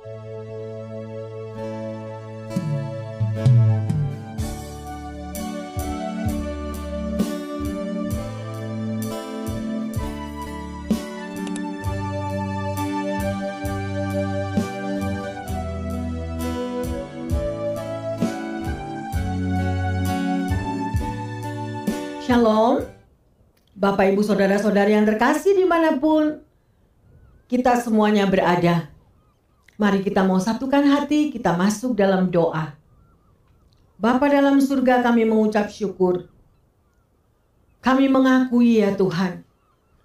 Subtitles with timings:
[0.00, 0.16] Shalom,
[23.76, 26.40] Bapak Ibu Saudara-saudari yang terkasih di mana pun
[27.52, 28.99] kita semuanya berada.
[29.80, 32.76] Mari kita mau satukan hati, kita masuk dalam doa.
[33.96, 36.28] Bapa dalam surga kami mengucap syukur.
[37.80, 39.40] Kami mengakui ya Tuhan,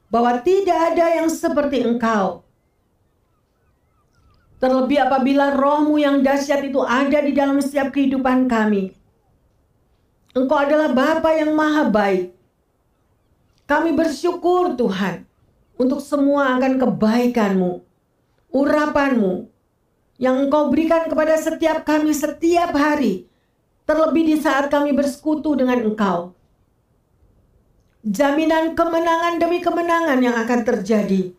[0.08, 2.48] bahwa tidak ada yang seperti Engkau.
[4.64, 8.96] Terlebih apabila rohmu yang dahsyat itu ada di dalam setiap kehidupan kami.
[10.32, 12.32] Engkau adalah Bapa yang maha baik.
[13.68, 15.28] Kami bersyukur Tuhan
[15.76, 17.84] untuk semua akan kebaikanmu,
[18.56, 19.55] urapanmu
[20.16, 23.28] yang Engkau berikan kepada setiap kami setiap hari.
[23.86, 26.34] Terlebih di saat kami bersekutu dengan Engkau.
[28.06, 31.34] Jaminan kemenangan demi kemenangan yang akan terjadi.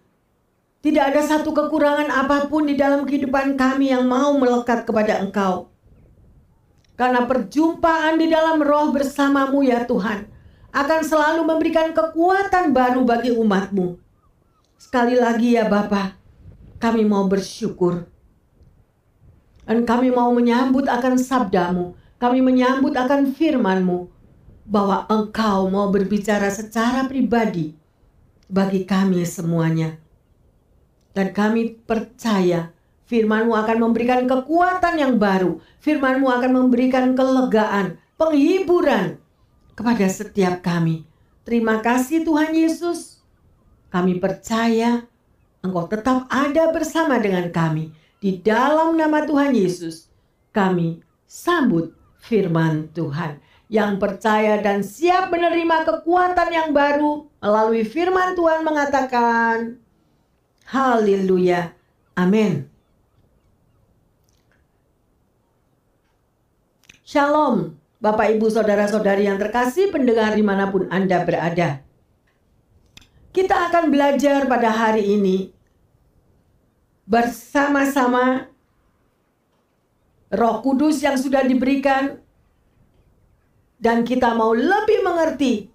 [0.83, 5.67] Tidak ada satu kekurangan apa pun di dalam kehidupan kami yang mau melekat kepada Engkau.
[6.95, 10.31] Karena perjumpaan di dalam roh bersamamu ya Tuhan
[10.71, 13.99] akan selalu memberikan kekuatan baru bagi umatmu.
[14.79, 16.15] Sekali lagi ya Bapa,
[16.79, 18.16] kami mau bersyukur.
[19.67, 21.99] Dan kami mau menyambut akan sabdamu.
[22.23, 24.09] Kami menyambut akan firmanmu.
[24.67, 27.75] Bahwa engkau mau berbicara secara pribadi
[28.47, 29.99] bagi kami semuanya.
[31.15, 32.75] Dan kami percaya
[33.07, 35.63] Firmanmu akan memberikan kekuatan yang baru.
[35.79, 39.23] Firmanmu akan memberikan kelegaan, penghiburan
[39.79, 41.07] kepada setiap kami.
[41.47, 43.23] Terima kasih Tuhan Yesus.
[43.95, 45.07] Kami percaya
[45.63, 47.95] Engkau tetap ada bersama dengan kami.
[48.27, 50.11] Di dalam nama Tuhan Yesus,
[50.51, 50.99] kami
[51.31, 53.39] sambut firman Tuhan.
[53.71, 59.79] Yang percaya dan siap menerima kekuatan yang baru melalui firman Tuhan mengatakan,
[60.67, 61.71] Haleluya.
[62.19, 62.67] Amin.
[67.07, 71.79] Shalom, Bapak Ibu Saudara-saudari yang terkasih pendengar di mana pun Anda berada.
[73.31, 75.55] Kita akan belajar pada hari ini
[77.07, 78.51] bersama-sama
[80.35, 82.19] roh kudus yang sudah diberikan
[83.79, 85.71] dan kita mau lebih mengerti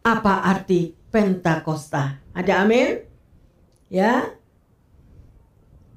[0.00, 2.22] apa arti Pentakosta.
[2.32, 3.02] Ada amin?
[3.90, 4.30] Ya,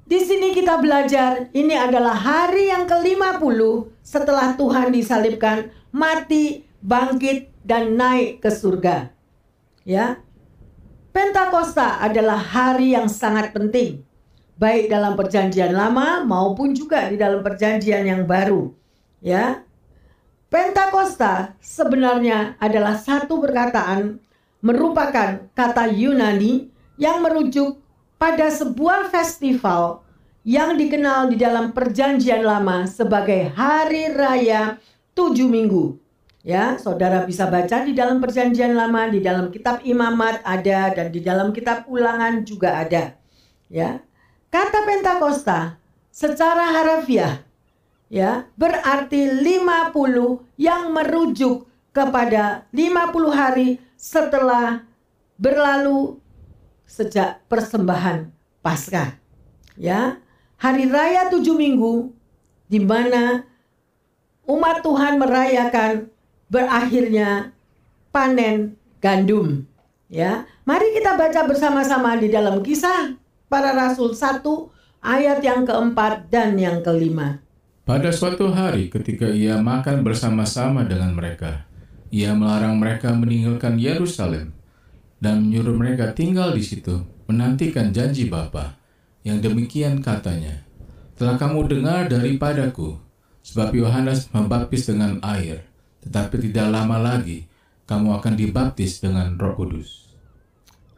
[0.04, 3.60] di sini kita belajar ini adalah hari yang ke-50
[4.04, 9.08] setelah Tuhan disalibkan, mati, bangkit dan naik ke surga.
[9.88, 10.20] Ya.
[11.14, 14.02] Pentakosta adalah hari yang sangat penting
[14.58, 18.74] baik dalam perjanjian lama maupun juga di dalam perjanjian yang baru.
[19.22, 19.62] Ya.
[20.50, 24.18] Pentakosta sebenarnya adalah satu perkataan
[24.58, 27.78] merupakan kata Yunani yang merujuk
[28.18, 30.02] pada sebuah festival
[30.42, 34.82] yang dikenal di dalam perjanjian lama sebagai hari raya
[35.14, 36.03] tujuh minggu.
[36.44, 41.24] Ya, saudara bisa baca di dalam perjanjian lama, di dalam kitab imamat ada, dan di
[41.24, 43.16] dalam kitab ulangan juga ada.
[43.72, 44.04] Ya,
[44.52, 45.80] kata Pentakosta
[46.12, 47.42] secara harafiah
[48.14, 54.86] ya berarti 50 yang merujuk kepada 50 hari setelah
[55.34, 56.22] berlalu
[56.86, 58.30] sejak persembahan
[58.62, 59.18] Paskah.
[59.74, 60.22] Ya,
[60.62, 62.14] hari raya tujuh minggu
[62.70, 63.42] di mana
[64.46, 66.13] umat Tuhan merayakan
[66.54, 67.50] berakhirnya
[68.14, 69.66] panen gandum.
[70.06, 73.18] Ya, mari kita baca bersama-sama di dalam kisah
[73.50, 74.46] para rasul 1
[75.02, 77.42] ayat yang keempat dan yang kelima.
[77.82, 81.66] Pada suatu hari ketika ia makan bersama-sama dengan mereka,
[82.14, 84.54] ia melarang mereka meninggalkan Yerusalem
[85.18, 88.78] dan menyuruh mereka tinggal di situ, menantikan janji Bapa.
[89.24, 90.62] Yang demikian katanya,
[91.16, 93.00] telah kamu dengar daripadaku,
[93.40, 95.64] sebab Yohanes membaptis dengan air,
[96.04, 97.48] tetapi tidak lama lagi
[97.84, 100.08] kamu akan dibaptis dengan Roh Kudus.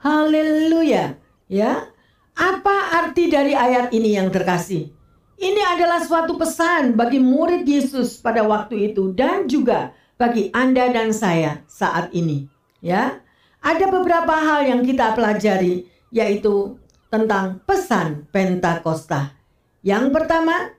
[0.03, 1.19] Haleluya.
[1.51, 1.91] Ya.
[2.37, 4.93] Apa arti dari ayat ini yang terkasih?
[5.37, 11.11] Ini adalah suatu pesan bagi murid Yesus pada waktu itu dan juga bagi Anda dan
[11.11, 12.47] saya saat ini.
[12.79, 13.19] Ya.
[13.61, 16.79] Ada beberapa hal yang kita pelajari yaitu
[17.11, 19.35] tentang pesan Pentakosta.
[19.83, 20.77] Yang pertama,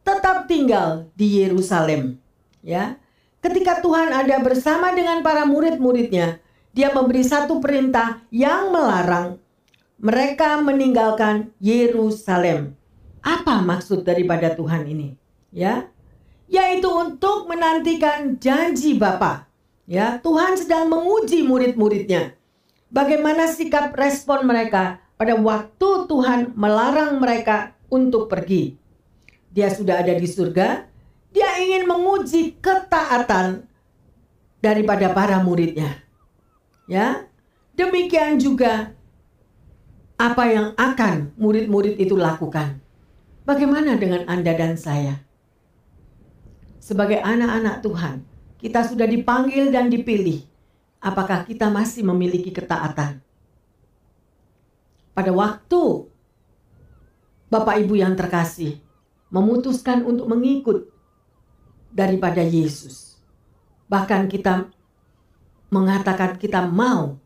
[0.00, 2.16] tetap tinggal di Yerusalem.
[2.64, 2.96] Ya.
[3.40, 6.40] Ketika Tuhan ada bersama dengan para murid-muridnya,
[6.76, 9.40] dia memberi satu perintah yang melarang
[9.96, 12.76] mereka meninggalkan Yerusalem.
[13.24, 15.16] Apa maksud daripada Tuhan ini?
[15.50, 15.88] Ya,
[16.46, 19.48] yaitu untuk menantikan janji Bapa.
[19.88, 22.34] Ya, Tuhan sedang menguji murid-muridnya.
[22.92, 28.76] Bagaimana sikap respon mereka pada waktu Tuhan melarang mereka untuk pergi.
[29.50, 30.84] Dia sudah ada di surga,
[31.36, 33.68] dia ingin menguji ketaatan
[34.64, 36.00] daripada para muridnya.
[36.88, 37.28] Ya,
[37.76, 38.96] demikian juga
[40.16, 42.80] apa yang akan murid-murid itu lakukan.
[43.44, 45.20] Bagaimana dengan Anda dan saya?
[46.80, 48.24] Sebagai anak-anak Tuhan,
[48.56, 50.40] kita sudah dipanggil dan dipilih.
[51.04, 53.20] Apakah kita masih memiliki ketaatan?
[55.12, 56.08] Pada waktu
[57.52, 58.80] Bapak Ibu yang terkasih
[59.28, 60.95] memutuskan untuk mengikut
[61.96, 63.16] daripada Yesus.
[63.88, 64.68] Bahkan kita
[65.72, 67.16] mengatakan kita mau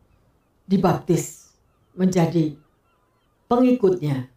[0.70, 1.50] dibaptis
[1.98, 2.54] menjadi
[3.50, 4.30] pengikutnya.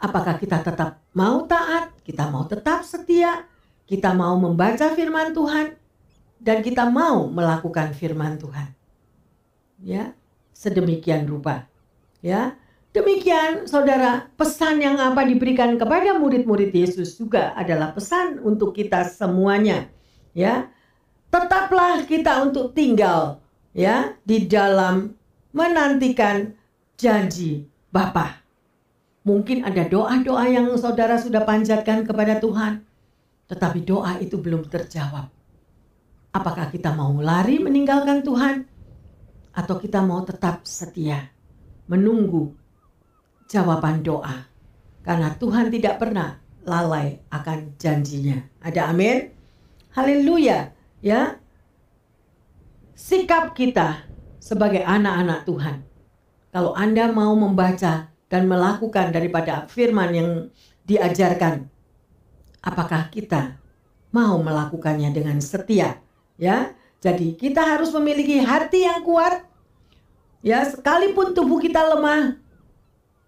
[0.00, 3.44] Apakah kita tetap mau taat, kita mau tetap setia,
[3.84, 5.76] kita mau membaca firman Tuhan,
[6.40, 8.72] dan kita mau melakukan firman Tuhan.
[9.84, 10.16] Ya,
[10.56, 11.68] sedemikian rupa.
[12.24, 12.56] Ya,
[12.94, 19.90] demikian saudara, pesan yang apa diberikan kepada murid-murid Yesus juga adalah pesan untuk kita semuanya.
[20.32, 20.70] Ya,
[21.28, 23.42] tetaplah kita untuk tinggal
[23.74, 25.18] ya di dalam
[25.50, 26.54] menantikan
[26.94, 28.40] janji Bapa.
[29.26, 32.86] Mungkin ada doa-doa yang saudara sudah panjatkan kepada Tuhan,
[33.50, 35.32] tetapi doa itu belum terjawab.
[36.34, 38.66] Apakah kita mau lari meninggalkan Tuhan,
[39.54, 41.30] atau kita mau tetap setia
[41.86, 42.63] menunggu
[43.54, 44.50] jawaban doa?
[45.06, 48.42] Karena Tuhan tidak pernah lalai akan janjinya.
[48.58, 49.30] Ada amin?
[49.94, 51.38] Haleluya, ya.
[52.98, 54.02] Sikap kita
[54.42, 55.86] sebagai anak-anak Tuhan.
[56.50, 60.30] Kalau Anda mau membaca dan melakukan daripada firman yang
[60.82, 61.70] diajarkan.
[62.64, 63.60] Apakah kita
[64.10, 66.02] mau melakukannya dengan setia?
[66.34, 69.46] Ya, jadi kita harus memiliki hati yang kuat.
[70.42, 72.36] Ya, sekalipun tubuh kita lemah,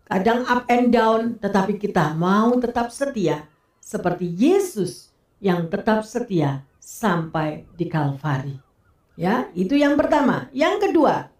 [0.07, 3.51] kadang up and down, tetapi kita mau tetap setia
[3.83, 5.11] seperti Yesus
[5.43, 8.57] yang tetap setia sampai di Kalvari.
[9.19, 10.47] Ya, itu yang pertama.
[10.55, 11.31] Yang kedua,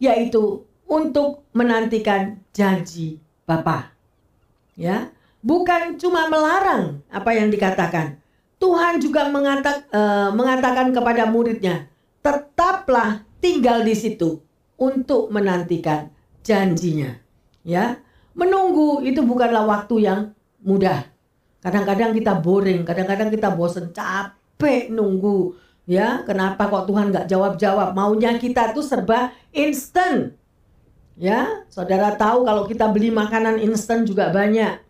[0.00, 3.92] yaitu untuk menantikan janji Bapa.
[4.76, 5.12] Ya,
[5.44, 8.16] bukan cuma melarang apa yang dikatakan.
[8.62, 11.90] Tuhan juga mengatak, uh, mengatakan kepada muridnya,
[12.22, 14.38] tetaplah tinggal di situ
[14.78, 16.14] untuk menantikan
[16.46, 17.18] janjinya.
[17.62, 18.02] Ya,
[18.34, 20.20] menunggu itu bukanlah waktu yang
[20.62, 21.06] mudah.
[21.62, 25.54] Kadang-kadang kita boring, kadang-kadang kita bosen, capek nunggu.
[25.86, 27.94] Ya, kenapa kok Tuhan nggak jawab-jawab?
[27.94, 30.38] Maunya kita tuh serba instant
[31.18, 34.80] Ya, saudara tahu kalau kita beli makanan instan juga banyak.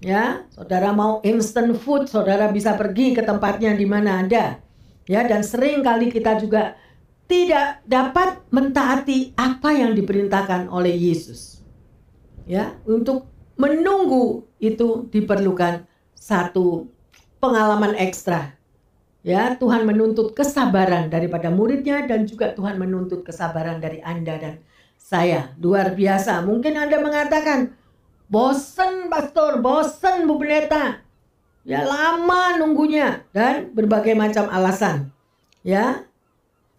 [0.00, 4.62] Ya, saudara mau instant food, saudara bisa pergi ke tempatnya di mana ada.
[5.04, 6.78] Ya, dan sering kali kita juga
[7.28, 11.57] tidak dapat mentaati apa yang diperintahkan oleh Yesus.
[12.48, 13.28] Ya, untuk
[13.60, 15.84] menunggu itu diperlukan
[16.16, 16.88] satu
[17.38, 18.56] pengalaman ekstra.
[19.20, 24.54] Ya, Tuhan menuntut kesabaran daripada muridnya dan juga Tuhan menuntut kesabaran dari Anda dan
[24.96, 26.40] saya luar biasa.
[26.42, 27.76] Mungkin Anda mengatakan,
[28.32, 31.04] bosen pastor, bosen Bu Pendeta.
[31.68, 35.12] Ya lama nunggunya dan berbagai macam alasan.
[35.60, 36.08] Ya,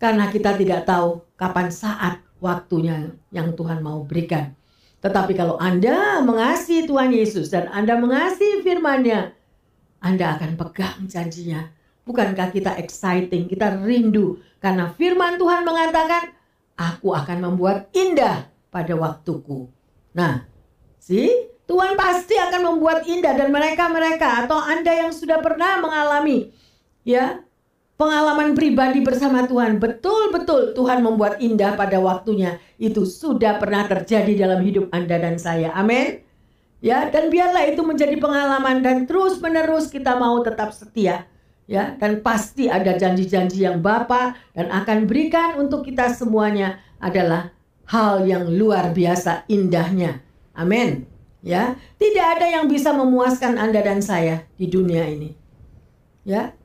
[0.02, 4.59] karena kita tidak tahu kapan saat waktunya yang Tuhan mau berikan.
[5.00, 9.32] Tetapi kalau Anda mengasihi Tuhan Yesus dan Anda mengasihi firman-Nya,
[10.04, 11.72] Anda akan pegang janjinya.
[12.04, 16.36] Bukankah kita exciting, kita rindu karena firman Tuhan mengatakan
[16.76, 19.70] aku akan membuat indah pada waktuku.
[20.16, 20.44] Nah,
[21.00, 21.32] si
[21.70, 26.50] Tuhan pasti akan membuat indah dan mereka-mereka atau Anda yang sudah pernah mengalami
[27.06, 27.46] ya
[28.00, 32.64] pengalaman pribadi bersama Tuhan, betul-betul Tuhan membuat indah pada waktunya.
[32.80, 35.76] Itu sudah pernah terjadi dalam hidup Anda dan saya.
[35.76, 36.24] Amin.
[36.80, 41.28] Ya, dan biarlah itu menjadi pengalaman dan terus-menerus kita mau tetap setia
[41.70, 47.54] ya dan pasti ada janji-janji yang Bapa dan akan berikan untuk kita semuanya adalah
[47.86, 50.24] hal yang luar biasa indahnya.
[50.58, 51.06] Amin.
[51.40, 55.36] Ya, tidak ada yang bisa memuaskan Anda dan saya di dunia ini.
[56.24, 56.59] Ya.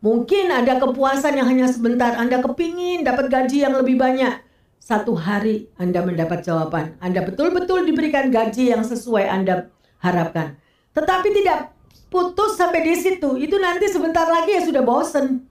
[0.00, 2.16] Mungkin ada kepuasan yang hanya sebentar.
[2.16, 4.40] Anda kepingin dapat gaji yang lebih banyak.
[4.80, 6.96] Satu hari Anda mendapat jawaban.
[7.04, 9.68] Anda betul-betul diberikan gaji yang sesuai Anda
[10.00, 10.56] harapkan.
[10.96, 11.76] Tetapi tidak
[12.08, 15.46] putus sampai di situ, itu nanti sebentar lagi ya sudah bosen.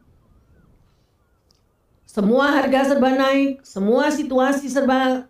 [2.09, 5.29] Semua harga serba naik, semua situasi serba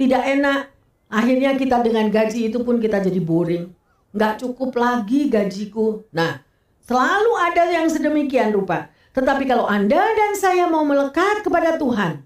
[0.00, 0.72] tidak enak.
[1.12, 3.76] Akhirnya kita dengan gaji itu pun kita jadi boring.
[4.08, 6.00] nggak cukup lagi gajiku.
[6.16, 6.47] Nah,
[6.88, 8.88] selalu ada yang sedemikian rupa.
[9.12, 12.24] Tetapi kalau Anda dan saya mau melekat kepada Tuhan,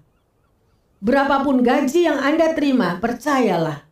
[1.03, 3.83] berapapun gaji yang Anda terima, percayalah.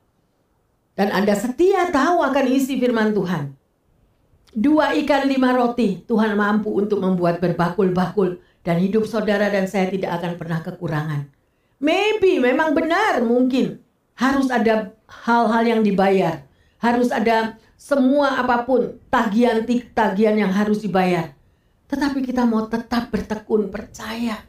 [0.95, 3.57] Dan Anda setia tahu akan isi firman Tuhan.
[4.51, 8.39] Dua ikan lima roti, Tuhan mampu untuk membuat berbakul-bakul.
[8.61, 11.25] Dan hidup saudara dan saya tidak akan pernah kekurangan.
[11.81, 13.81] Maybe, memang benar mungkin.
[14.13, 16.45] Harus ada hal-hal yang dibayar.
[16.77, 21.33] Harus ada semua apa pun tagihan-tagihan yang harus dibayar.
[21.89, 24.45] Tetapi kita mau tetap bertekun, percaya.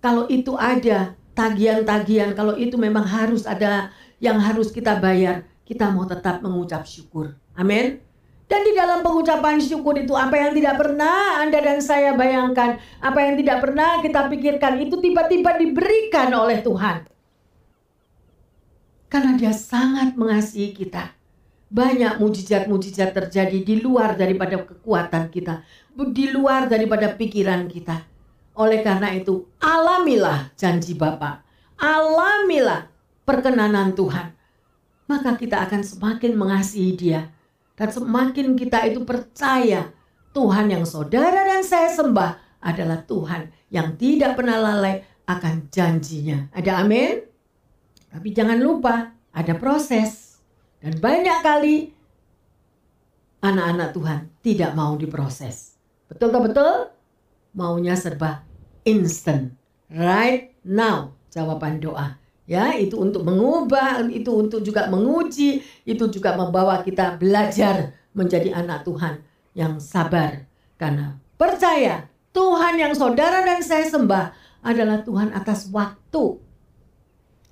[0.00, 6.08] Kalau itu ada tagihan-tagihan, kalau itu memang harus ada yang harus kita bayar, kita mau
[6.08, 7.36] tetap mengucap syukur.
[7.52, 8.00] Amin.
[8.48, 13.18] Dan di dalam pengucapan syukur itu apa yang tidak pernah Anda dan saya bayangkan, apa
[13.28, 17.04] yang tidak pernah kita pikirkan itu tiba-tiba diberikan oleh Tuhan.
[19.12, 21.17] Karena dia sangat mengasihi kita.
[21.68, 25.60] Banyak mujizat-mujizat terjadi di luar daripada kekuatan kita,
[26.12, 28.08] di luar daripada pikiran kita.
[28.56, 31.44] Oleh karena itu, alamilah janji Bapa.
[31.76, 32.88] Alamilah
[33.28, 34.32] perkenanan Tuhan.
[35.08, 37.28] Maka kita akan semakin mengasihi dia
[37.78, 39.94] dan semakin kita itu percaya
[40.34, 46.50] Tuhan yang saudara dan saya sembah adalah Tuhan yang tidak pernah lalai akan janjinya.
[46.50, 47.22] Ada amin?
[48.10, 50.27] Tapi jangan lupa ada proses.
[50.78, 51.76] Dan banyak kali
[53.42, 55.74] anak-anak Tuhan tidak mau diproses.
[56.06, 56.74] Betul tak betul?
[57.54, 58.46] Maunya serba
[58.86, 59.54] instant.
[59.88, 62.16] Right now jawaban doa
[62.48, 68.88] ya itu untuk mengubah itu untuk juga menguji itu juga membawa kita belajar menjadi anak
[68.88, 69.20] Tuhan
[69.52, 70.48] yang sabar
[70.80, 74.32] karena percaya Tuhan yang saudara dan saya sembah
[74.64, 76.40] adalah Tuhan atas waktu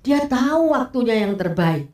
[0.01, 1.93] dia tahu waktunya yang terbaik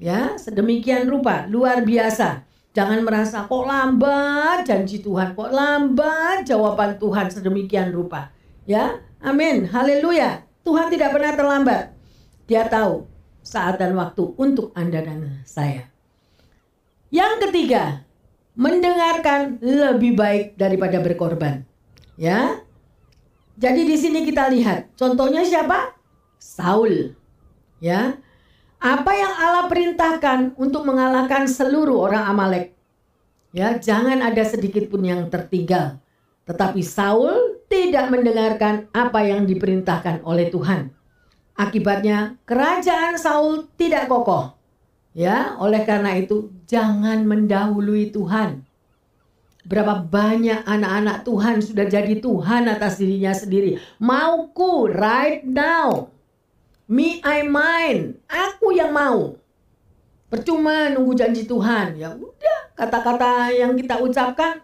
[0.00, 7.28] ya sedemikian rupa luar biasa jangan merasa kok lambat janji Tuhan kok lambat jawaban Tuhan
[7.28, 8.32] sedemikian rupa
[8.64, 11.94] ya amin haleluya Tuhan tidak pernah terlambat
[12.50, 13.06] dia tahu
[13.40, 15.88] saat dan waktu untuk Anda dan saya.
[17.10, 18.06] Yang ketiga,
[18.54, 21.66] mendengarkan lebih baik daripada berkorban.
[22.14, 22.62] Ya.
[23.60, 25.94] Jadi di sini kita lihat contohnya siapa?
[26.40, 27.14] Saul.
[27.82, 28.16] Ya.
[28.80, 32.72] Apa yang Allah perintahkan untuk mengalahkan seluruh orang Amalek?
[33.52, 36.00] Ya, jangan ada sedikit pun yang tertinggal.
[36.48, 40.96] Tetapi Saul tidak mendengarkan apa yang diperintahkan oleh Tuhan.
[41.60, 44.56] Akibatnya kerajaan Saul tidak kokoh.
[45.12, 48.64] Ya, oleh karena itu jangan mendahului Tuhan.
[49.68, 53.76] Berapa banyak anak-anak Tuhan sudah jadi Tuhan atas dirinya sendiri.
[54.00, 56.08] Mauku right now.
[56.90, 58.18] Me I mine.
[58.26, 59.38] Aku yang mau.
[60.26, 61.94] Percuma nunggu janji Tuhan.
[61.94, 64.58] Ya udah, kata-kata yang kita ucapkan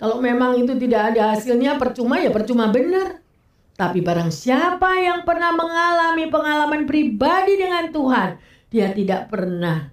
[0.00, 3.20] kalau memang itu tidak ada hasilnya percuma ya percuma benar.
[3.76, 8.40] Tapi barang siapa yang pernah mengalami pengalaman pribadi dengan Tuhan,
[8.72, 9.92] dia tidak pernah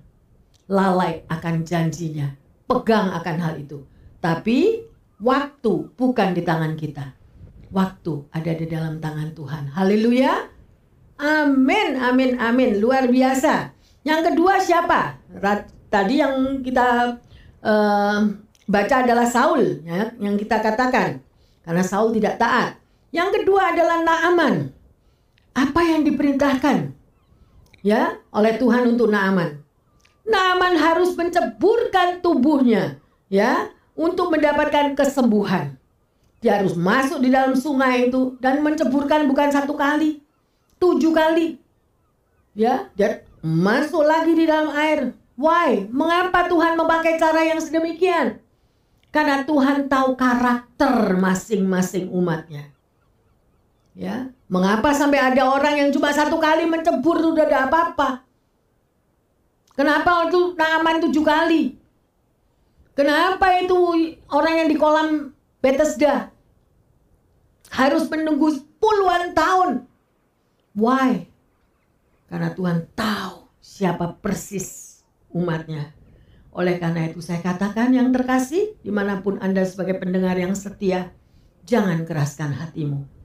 [0.72, 2.32] lalai akan janjinya.
[2.68, 3.84] Pegang akan hal itu.
[4.20, 4.84] Tapi
[5.20, 7.16] waktu bukan di tangan kita.
[7.72, 9.72] Waktu ada di dalam tangan Tuhan.
[9.76, 10.57] Haleluya.
[11.18, 12.78] Amin, amin, amin.
[12.78, 13.74] Luar biasa.
[14.06, 15.18] Yang kedua siapa?
[15.90, 17.18] Tadi yang kita
[17.66, 18.20] uh,
[18.70, 21.20] baca adalah Saul, ya, yang kita katakan.
[21.66, 22.80] Karena Saul tidak taat.
[23.10, 24.72] Yang kedua adalah Naaman.
[25.58, 26.94] Apa yang diperintahkan
[27.82, 29.58] ya oleh Tuhan untuk Naaman?
[30.28, 35.74] Naaman harus menceburkan tubuhnya ya untuk mendapatkan kesembuhan.
[36.46, 40.22] Dia harus masuk di dalam sungai itu dan menceburkan bukan satu kali,
[40.82, 41.62] tujuh kali.
[42.58, 45.14] Ya, dan masuk lagi di dalam air.
[45.38, 45.86] Why?
[45.94, 48.42] Mengapa Tuhan memakai cara yang sedemikian?
[49.14, 52.74] Karena Tuhan tahu karakter masing-masing umatnya.
[53.98, 58.26] Ya, mengapa sampai ada orang yang cuma satu kali mencebur sudah ada apa-apa?
[59.78, 61.78] Kenapa itu Naaman tujuh kali?
[62.98, 63.78] Kenapa itu
[64.34, 66.34] orang yang di kolam Bethesda
[67.70, 69.86] harus menunggu puluhan tahun?
[70.78, 71.26] Why?
[72.30, 75.02] Karena Tuhan tahu siapa persis
[75.34, 75.92] umatnya.
[76.54, 81.14] Oleh karena itu saya katakan yang terkasih, di mana pun Anda sebagai pendengar yang setia,
[81.66, 83.18] jangan keraskan hatimu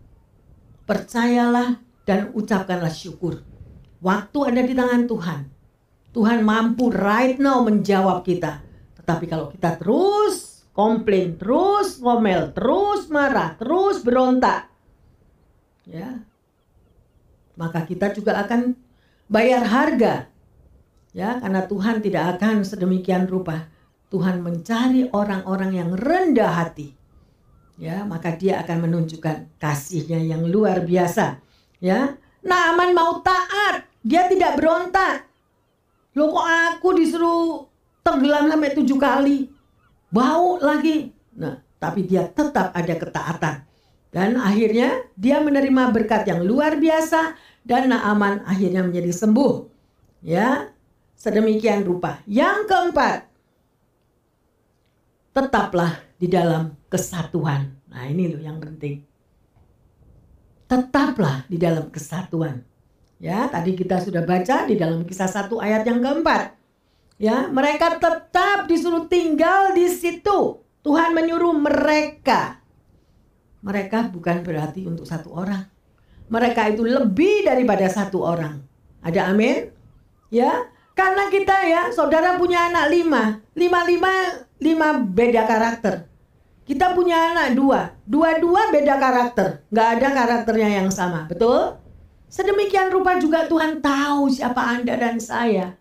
[0.92, 3.40] percayalah dan ucapkanlah syukur.
[4.02, 5.40] Waktu ada di tangan Tuhan.
[6.12, 8.60] Tuhan mampu right now menjawab kita.
[9.00, 14.68] Tetapi kalau kita terus komplain, terus ngomel, terus marah, terus berontak,
[15.88, 16.20] ya,
[17.56, 18.76] maka kita juga akan
[19.28, 20.28] bayar harga,
[21.12, 23.72] ya, karena Tuhan tidak akan sedemikian rupa
[24.12, 26.92] Tuhan mencari orang-orang yang rendah hati.
[27.80, 31.40] Ya, maka dia akan menunjukkan kasihnya yang luar biasa.
[31.80, 35.24] Ya, Naaman mau taat, dia tidak berontak.
[36.12, 37.64] Loh kok aku disuruh
[38.04, 39.48] tenggelam sampai tujuh kali,
[40.12, 41.08] bau lagi.
[41.40, 43.54] Nah, tapi dia tetap ada ketaatan.
[44.12, 47.32] Dan akhirnya dia menerima berkat yang luar biasa
[47.64, 49.72] dan Naaman akhirnya menjadi sembuh.
[50.20, 50.68] Ya,
[51.16, 52.20] sedemikian rupa.
[52.28, 53.18] Yang keempat,
[55.32, 57.72] tetaplah di dalam kesatuan.
[57.88, 59.00] Nah, ini loh yang penting.
[60.68, 62.60] Tetaplah di dalam kesatuan.
[63.16, 66.54] Ya, tadi kita sudah baca di dalam kisah satu ayat yang keempat.
[67.16, 70.62] Ya, mereka tetap disuruh tinggal di situ.
[70.82, 72.61] Tuhan menyuruh mereka.
[73.62, 75.62] Mereka bukan berarti untuk satu orang.
[76.26, 78.58] Mereka itu lebih daripada satu orang.
[79.02, 79.70] Ada amin?
[80.34, 80.66] Ya,
[80.98, 83.38] karena kita ya, saudara punya anak lima.
[83.54, 84.12] Lima, lima,
[84.58, 86.10] lima beda karakter.
[86.62, 87.94] Kita punya anak dua.
[88.06, 89.66] Dua-dua beda karakter.
[89.70, 91.26] Nggak ada karakternya yang sama.
[91.26, 91.78] Betul?
[92.32, 95.76] Sedemikian rupa juga Tuhan tahu siapa Anda dan saya.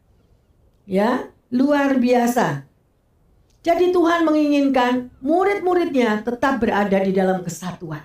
[0.83, 2.70] Ya, luar biasa.
[3.61, 8.01] Jadi Tuhan menginginkan murid-muridnya tetap berada di dalam kesatuan.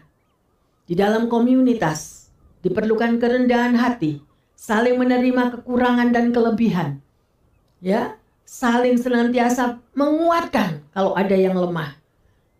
[0.84, 2.28] Di dalam komunitas
[2.60, 4.20] diperlukan kerendahan hati,
[4.52, 7.00] saling menerima kekurangan dan kelebihan.
[7.80, 11.96] Ya, saling senantiasa menguatkan kalau ada yang lemah.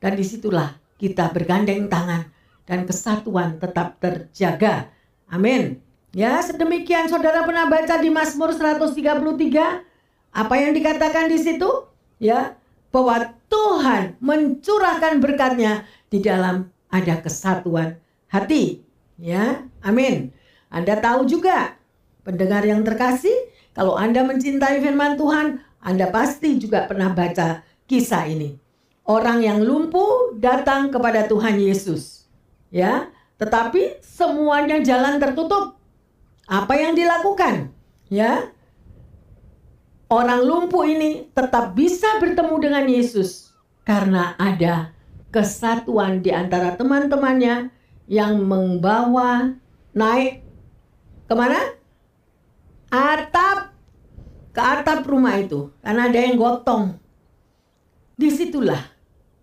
[0.01, 2.33] Dan di situlah kita bergandeng tangan
[2.65, 4.89] dan kesatuan tetap terjaga.
[5.29, 5.85] Amin.
[6.17, 9.85] Ya, sedemikian saudara pernah baca di Mazmur 133
[10.33, 11.69] apa yang dikatakan di situ?
[12.17, 12.57] Ya,
[12.91, 17.99] bahwa Tuhan mencurahkan berkatnya di dalam ada kesatuan
[18.31, 18.83] hati.
[19.17, 20.33] Ya, amin.
[20.69, 21.79] Anda tahu juga,
[22.27, 23.33] pendengar yang terkasih,
[23.73, 28.59] kalau Anda mencintai firman Tuhan, Anda pasti juga pernah baca kisah ini.
[29.07, 32.27] Orang yang lumpuh datang kepada Tuhan Yesus.
[32.75, 35.79] Ya, tetapi semuanya jalan tertutup.
[36.51, 37.71] Apa yang dilakukan?
[38.11, 38.51] Ya,
[40.07, 44.95] orang lumpuh ini tetap bisa bertemu dengan Yesus karena ada
[45.35, 47.71] kesatuan di antara teman-temannya
[48.07, 49.59] yang membawa
[49.95, 50.47] naik
[51.27, 51.59] ke mana?
[52.87, 53.75] Atap.
[54.55, 55.75] Ke atap rumah itu.
[55.83, 56.97] Karena ada yang gotong.
[58.15, 58.81] Di situlah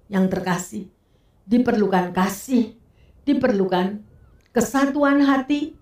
[0.08, 0.90] yang terkasih.
[1.44, 2.72] Diperlukan kasih,
[3.28, 4.00] diperlukan
[4.56, 5.76] kesatuan hati,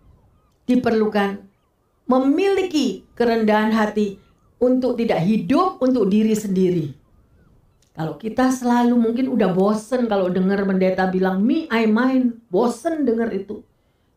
[0.65, 1.46] diperlukan
[2.10, 4.17] memiliki kerendahan hati
[4.62, 6.93] untuk tidak hidup untuk diri sendiri.
[7.97, 12.39] Kalau kita selalu mungkin udah bosen kalau dengar pendeta bilang me, I, mine.
[12.47, 13.65] Bosen dengar itu.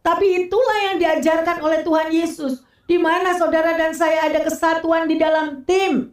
[0.04, 2.60] Tapi itulah yang diajarkan oleh Tuhan Yesus.
[2.84, 6.12] Di mana saudara dan saya ada kesatuan di dalam tim.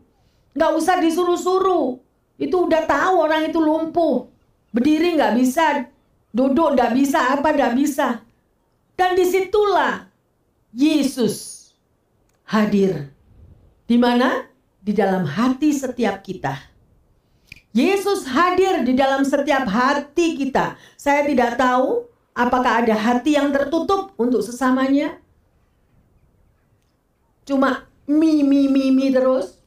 [0.56, 2.00] Gak usah disuruh-suruh.
[2.40, 4.32] Itu udah tahu orang itu lumpuh.
[4.72, 5.92] Berdiri gak bisa.
[6.32, 8.24] Duduk gak bisa, apa gak bisa.
[8.96, 10.08] Dan di situlah
[10.72, 11.68] Yesus
[12.48, 13.12] hadir
[13.92, 14.48] di mana?
[14.80, 16.56] Di dalam hati setiap kita.
[17.76, 20.80] Yesus hadir di dalam setiap hati kita.
[20.96, 25.20] Saya tidak tahu apakah ada hati yang tertutup untuk sesamanya.
[27.44, 29.60] Cuma mi mi mi mi terus.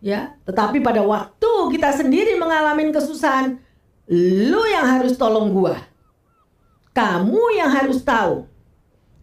[0.00, 3.60] Ya, tetapi pada waktu kita sendiri mengalami kesusahan,
[4.08, 5.76] lu yang harus tolong gua.
[6.96, 8.48] Kamu yang harus tahu.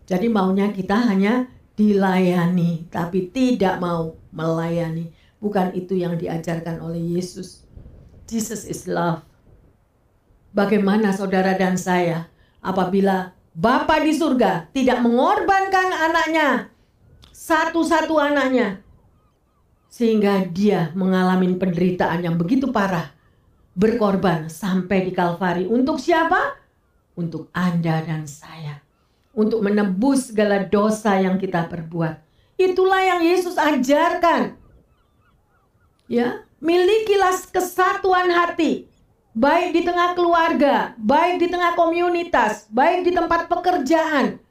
[0.05, 5.13] Jadi maunya kita hanya dilayani, tapi tidak mau melayani.
[5.37, 7.61] Bukan itu yang diajarkan oleh Yesus.
[8.25, 9.21] Jesus is love.
[10.51, 12.27] Bagaimana saudara dan saya
[12.65, 16.73] apabila Bapa di surga tidak mengorbankan anaknya,
[17.29, 18.81] satu-satu anaknya,
[19.89, 23.13] sehingga dia mengalami penderitaan yang begitu parah,
[23.77, 25.69] berkorban sampai di Kalvari.
[25.69, 26.57] Untuk siapa?
[27.17, 28.86] Untuk Anda dan saya
[29.37, 32.17] untuk menebus segala dosa yang kita perbuat.
[32.57, 34.57] Itulah yang Yesus ajarkan.
[36.09, 38.89] Ya, milikilah kesatuan hati,
[39.37, 44.41] baik di tengah keluarga, baik di tengah komunitas, baik di tempat pekerjaan.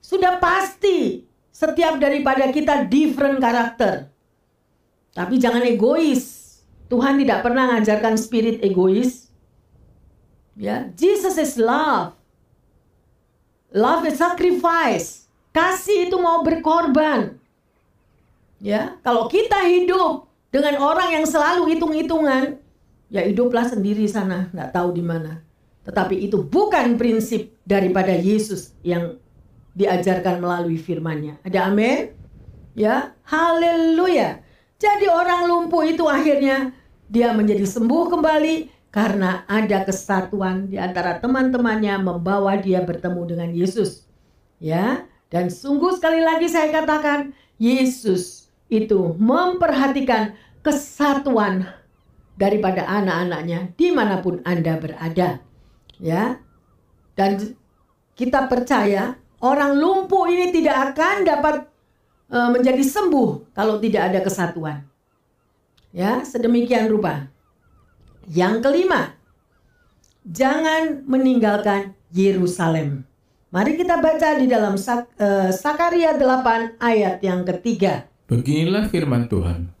[0.00, 4.08] Sudah pasti setiap daripada kita different karakter.
[5.12, 6.38] Tapi jangan egois.
[6.88, 9.28] Tuhan tidak pernah mengajarkan spirit egois.
[10.56, 12.17] Ya, Jesus is love.
[13.74, 15.28] Love is sacrifice.
[15.52, 17.36] Kasih itu mau berkorban.
[18.58, 22.58] Ya, kalau kita hidup dengan orang yang selalu hitung-hitungan,
[23.12, 25.44] ya hiduplah sendiri sana, nggak tahu di mana.
[25.84, 29.16] Tetapi itu bukan prinsip daripada Yesus yang
[29.76, 31.40] diajarkan melalui firman-Nya.
[31.46, 32.12] Ada amin?
[32.74, 34.42] Ya, haleluya.
[34.78, 36.72] Jadi orang lumpuh itu akhirnya
[37.08, 44.08] dia menjadi sembuh kembali karena ada kesatuan di antara teman-temannya membawa dia bertemu dengan Yesus.
[44.58, 51.68] Ya, dan sungguh sekali lagi saya katakan, Yesus itu memperhatikan kesatuan
[52.38, 55.42] daripada anak-anaknya di mana pun Anda berada.
[55.98, 56.38] Ya,
[57.18, 57.58] dan
[58.14, 61.56] kita percaya orang lumpuh ini tidak akan dapat
[62.30, 64.86] uh, menjadi sembuh kalau tidak ada kesatuan.
[65.90, 67.30] Ya, sedemikian rupa.
[68.28, 69.16] Yang kelima,
[70.28, 73.08] jangan meninggalkan Yerusalem.
[73.48, 78.04] Mari kita baca di dalam Sak, uh, Sakaria 8 ayat yang ketiga.
[78.28, 79.72] Beginilah firman Tuhan.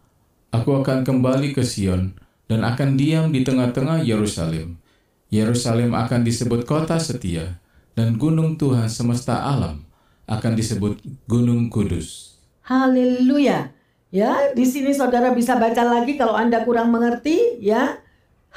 [0.48, 2.16] Aku akan kembali ke Sion
[2.48, 4.80] dan akan diam di tengah-tengah Yerusalem.
[5.28, 7.60] Yerusalem akan disebut kota setia
[7.92, 9.84] dan gunung Tuhan semesta alam
[10.24, 12.40] akan disebut Gunung Kudus.
[12.64, 13.76] Haleluya.
[14.08, 18.00] Ya, di sini saudara bisa baca lagi kalau Anda kurang mengerti, ya.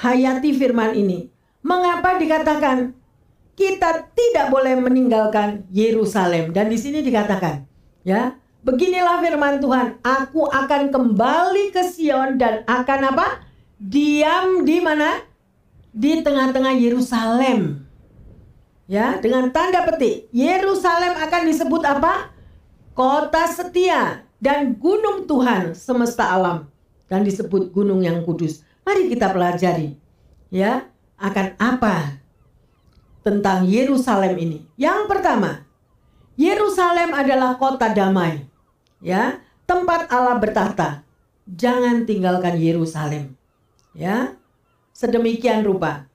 [0.02, 1.30] Hayati firman ini.
[1.62, 2.90] Mengapa dikatakan
[3.54, 7.62] kita tidak boleh meninggalkan Yerusalem dan di sini dikatakan,
[8.02, 8.34] ya,
[8.66, 13.46] beginilah firman Tuhan, aku akan kembali ke Sion dan akan apa?
[13.78, 15.22] Diam di mana?
[15.94, 17.86] Di tengah-tengah Yerusalem.
[18.90, 22.34] Ya, dengan tanda petik, Yerusalem akan disebut apa?
[22.98, 26.66] Kota setia dan gunung Tuhan semesta alam
[27.06, 28.66] dan disebut gunung yang kudus.
[28.82, 29.94] Mari kita pelajari
[30.52, 32.22] ya akan apa
[33.22, 34.58] tentang Yerusalem ini.
[34.74, 35.64] Yang pertama,
[36.34, 38.46] Yerusalem adalah kota damai.
[39.02, 41.06] Ya, tempat Allah bertahta.
[41.46, 43.34] Jangan tinggalkan Yerusalem.
[43.94, 44.38] Ya.
[44.92, 46.06] Sedemikian rupa.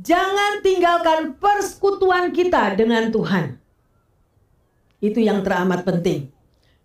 [0.00, 3.60] Jangan tinggalkan persekutuan kita dengan Tuhan.
[5.00, 6.32] Itu yang teramat penting.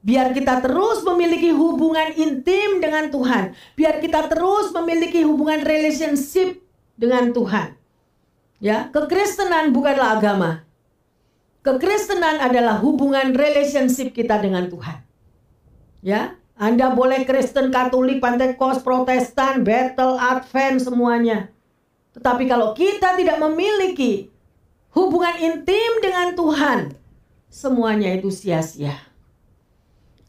[0.01, 3.53] Biar kita terus memiliki hubungan intim dengan Tuhan.
[3.77, 6.57] Biar kita terus memiliki hubungan relationship
[6.97, 7.77] dengan Tuhan.
[8.57, 10.65] Ya, kekristenan bukanlah agama.
[11.61, 15.05] Kekristenan adalah hubungan relationship kita dengan Tuhan.
[16.01, 21.53] Ya, Anda boleh Kristen, Katolik, Pentecost, Protestan, Battle, Advent semuanya.
[22.17, 24.33] Tetapi kalau kita tidak memiliki
[24.97, 26.79] hubungan intim dengan Tuhan,
[27.53, 29.10] semuanya itu sia-sia.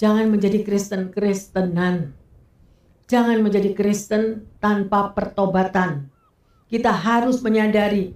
[0.02, 2.10] Jangan menjadi Kristen-Kristenan.
[3.06, 6.10] Jangan menjadi Kristen tanpa pertobatan.
[6.66, 8.10] Kita harus menyadari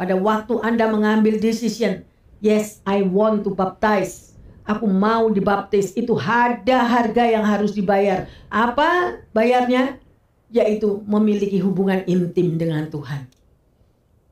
[0.00, 2.08] pada waktu Anda mengambil decision,
[2.40, 4.32] yes, I want to baptize.
[4.64, 5.92] Aku mau dibaptis.
[5.92, 8.32] Itu ada harga yang harus dibayar.
[8.48, 10.00] Apa bayarnya?
[10.48, 13.28] Yaitu memiliki hubungan intim dengan Tuhan.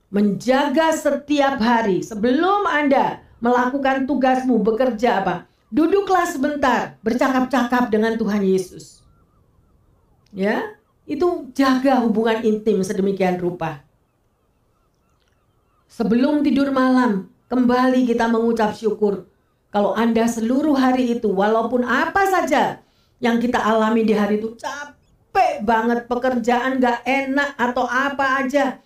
[0.09, 5.53] Menjaga setiap hari sebelum Anda melakukan tugasmu bekerja apa?
[5.73, 9.01] Duduklah sebentar, bercakap-cakap dengan Tuhan Yesus.
[10.35, 10.77] Ya,
[11.09, 13.81] itu jaga hubungan intim sedemikian rupa.
[15.89, 19.31] Sebelum tidur malam, kembali kita mengucap syukur.
[19.71, 22.83] Kalau Anda seluruh hari itu, walaupun apa saja
[23.23, 28.83] yang kita alami di hari itu, capek banget pekerjaan gak enak atau apa aja.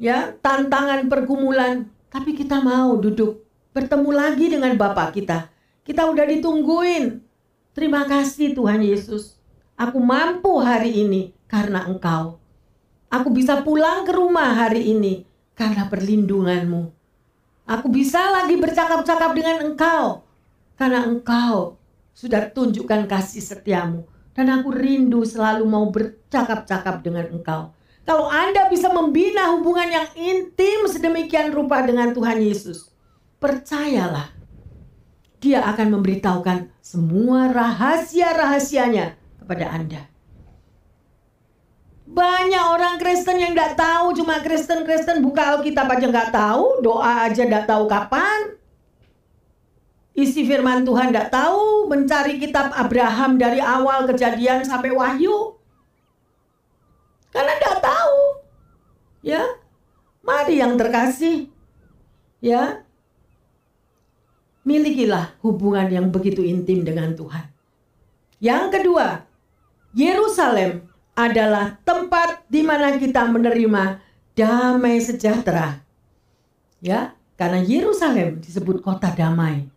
[0.00, 1.92] Ya, tantangan pergumulan.
[2.08, 5.51] Tapi kita mau duduk bertemu lagi dengan Bapak kita
[5.82, 7.18] kita udah ditungguin.
[7.74, 9.38] Terima kasih Tuhan Yesus.
[9.74, 12.38] Aku mampu hari ini karena Engkau.
[13.10, 15.26] Aku bisa pulang ke rumah hari ini
[15.58, 16.94] karena perlindunganmu.
[17.66, 20.22] Aku bisa lagi bercakap-cakap dengan Engkau
[20.78, 21.76] karena Engkau
[22.14, 24.06] sudah tunjukkan kasih setiamu.
[24.32, 27.76] Dan aku rindu selalu mau bercakap-cakap dengan Engkau.
[28.02, 32.88] Kalau Anda bisa membina hubungan yang intim sedemikian rupa dengan Tuhan Yesus,
[33.36, 34.41] percayalah
[35.42, 40.06] dia akan memberitahukan semua rahasia-rahasianya kepada Anda.
[42.06, 47.42] Banyak orang Kristen yang tidak tahu, cuma Kristen-Kristen buka Alkitab aja nggak tahu, doa aja
[47.42, 48.54] nggak tahu kapan.
[50.14, 55.56] Isi firman Tuhan nggak tahu, mencari kitab Abraham dari awal kejadian sampai Wahyu.
[57.32, 58.18] Karena nggak tahu.
[59.24, 59.42] Ya,
[60.20, 61.48] mari yang terkasih.
[62.44, 62.84] Ya,
[64.62, 67.50] milikilah hubungan yang begitu intim dengan Tuhan.
[68.42, 69.26] Yang kedua,
[69.94, 74.00] Yerusalem adalah tempat di mana kita menerima
[74.34, 75.82] damai sejahtera.
[76.82, 79.70] Ya, karena Yerusalem disebut kota damai.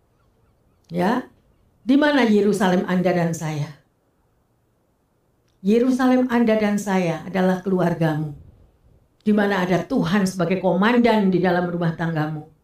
[0.89, 1.29] Ya,
[1.85, 3.69] di mana Yerusalem Anda dan saya?
[5.65, 8.37] Yerusalem Anda dan saya adalah keluargamu.
[9.25, 12.54] Di mana ada Tuhan sebagai komandan di dalam rumah tanggamu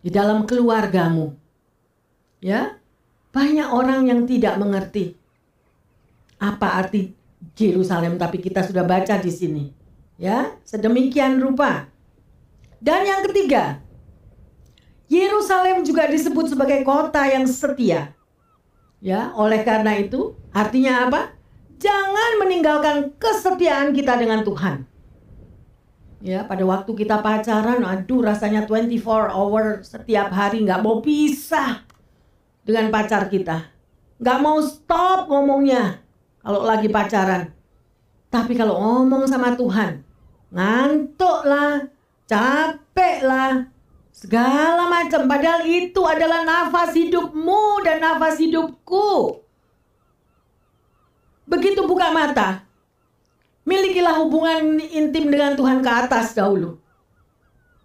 [0.00, 1.36] di dalam keluargamu.
[2.40, 2.80] Ya,
[3.30, 5.16] banyak orang yang tidak mengerti.
[6.40, 7.12] apa arti
[7.60, 9.64] Yerusalem tapi kita sudah baca di sini.
[10.16, 11.88] Ya, sedemikian rupa.
[12.80, 13.84] Dan yang ketiga,
[15.12, 18.16] Yerusalem juga disebut sebagai kota yang setia.
[19.04, 21.36] Ya, oleh karena itu, artinya apa?
[21.80, 24.84] Jangan meninggalkan kesetiaan kita dengan Tuhan.
[26.20, 31.80] Ya, pada waktu kita pacaran, aduh rasanya 24 hour setiap hari nggak mau pisah
[32.60, 33.72] dengan pacar kita.
[34.20, 36.04] Nggak mau stop ngomongnya
[36.44, 37.48] kalau lagi pacaran.
[38.28, 40.04] Tapi kalau ngomong sama Tuhan,
[40.52, 41.88] ngantuk lah,
[42.28, 43.72] capek lah,
[44.12, 45.24] segala macam.
[45.24, 49.40] Padahal itu adalah nafas hidupmu dan nafas hidupku.
[51.48, 52.69] Begitu buka mata,
[53.70, 56.82] Milikilah hubungan intim dengan Tuhan ke atas dahulu.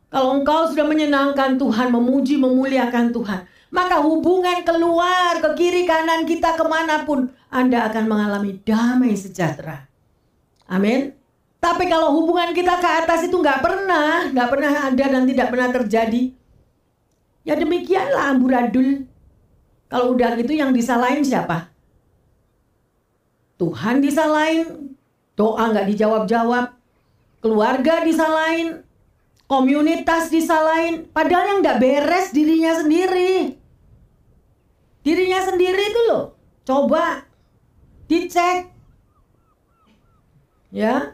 [0.09, 6.57] Kalau engkau sudah menyenangkan Tuhan, memuji, memuliakan Tuhan, maka hubungan keluar ke kiri kanan kita
[6.57, 9.85] ke mana pun, Anda akan mengalami damai sejahtera.
[10.65, 11.13] Amin.
[11.59, 15.69] Tapi kalau hubungan kita ke atas itu nggak pernah, nggak pernah ada dan tidak pernah
[15.69, 16.23] terjadi,
[17.43, 19.05] ya demikianlah amburadul.
[19.91, 21.69] Kalau udah gitu yang disalahin siapa?
[23.59, 24.94] Tuhan disalahin,
[25.35, 26.65] Doa nggak dijawab-jawab.
[27.43, 28.81] Keluarga disalahin.
[29.45, 31.05] Komunitas disalahin.
[31.11, 33.59] Padahal yang nggak beres dirinya sendiri.
[35.05, 36.33] Dirinya sendiri itu loh.
[36.65, 37.27] Coba
[38.09, 38.73] dicek.
[40.73, 41.13] Ya.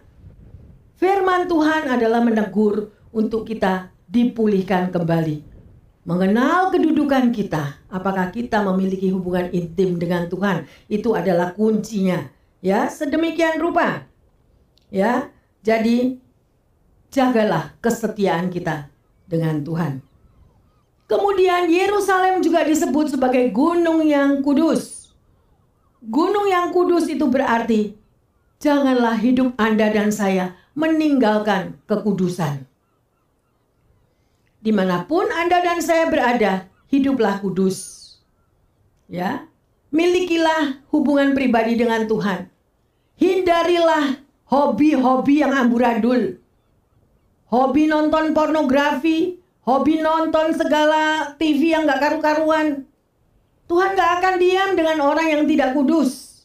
[0.95, 5.49] Firman Tuhan adalah menegur untuk kita dipulihkan kembali.
[6.01, 12.25] Mengenal kedudukan kita, apakah kita memiliki hubungan intim dengan Tuhan, itu adalah kuncinya.
[12.61, 14.10] Ya, sedemikian rupa.
[14.91, 15.31] Ya,
[15.63, 16.19] jadi
[17.09, 18.91] jagalah kesetiaan kita
[19.23, 20.03] dengan Tuhan.
[21.07, 25.11] Kemudian Yerusalem juga disebut sebagai gunung yang kudus.
[26.03, 27.95] Gunung yang kudus itu berarti
[28.63, 32.63] janganlah hidup Anda dan saya meninggalkan kekudusan.
[34.61, 37.99] Di mana pun Anda dan saya berada, hiduplah kudus.
[39.11, 39.49] Ya,
[39.91, 42.47] milikilah hubungan pribadi dengan Tuhan.
[43.19, 44.20] Hindarilah
[44.51, 46.35] hobi-hobi yang amburadul.
[47.47, 52.83] Hobi nonton pornografi, hobi nonton segala TV yang gak karu-karuan.
[53.71, 56.43] Tuhan gak akan diam dengan orang yang tidak kudus.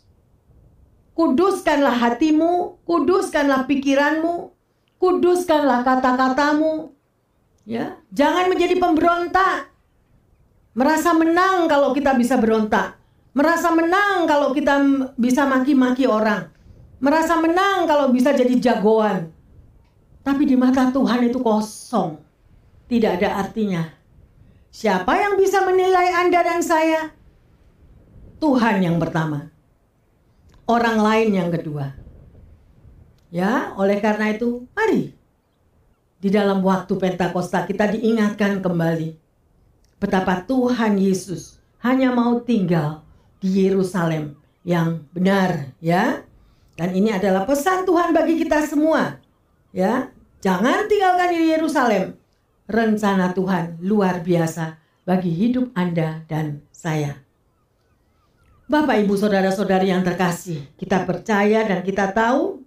[1.19, 4.55] Kuduskanlah hatimu, kuduskanlah pikiranmu,
[5.03, 6.95] kuduskanlah kata-katamu.
[7.67, 9.75] Ya, jangan menjadi pemberontak.
[10.77, 12.95] Merasa menang kalau kita bisa berontak.
[13.35, 14.79] Merasa menang kalau kita
[15.19, 16.56] bisa maki-maki orang
[16.99, 19.33] merasa menang kalau bisa jadi jagoan.
[20.27, 22.19] Tapi di mata Tuhan itu kosong.
[22.87, 23.87] Tidak ada artinya.
[24.71, 27.15] Siapa yang bisa menilai Anda dan saya?
[28.43, 29.49] Tuhan yang pertama.
[30.67, 31.95] Orang lain yang kedua.
[33.31, 35.17] Ya, oleh karena itu, mari
[36.27, 39.15] di dalam waktu Pentakosta kita diingatkan kembali
[40.03, 43.07] betapa Tuhan Yesus hanya mau tinggal
[43.39, 44.35] di Yerusalem
[44.67, 46.26] yang benar, ya.
[46.77, 49.17] Dan ini adalah pesan Tuhan bagi kita semua.
[49.73, 50.13] Ya,
[50.45, 52.21] jangan tinggalkan di Yerusalem.
[52.69, 54.77] Rencana Tuhan luar biasa
[55.09, 57.17] bagi hidup Anda dan saya.
[58.67, 62.61] Bapak, Ibu, Saudara-saudari yang terkasih, kita percaya dan kita tahu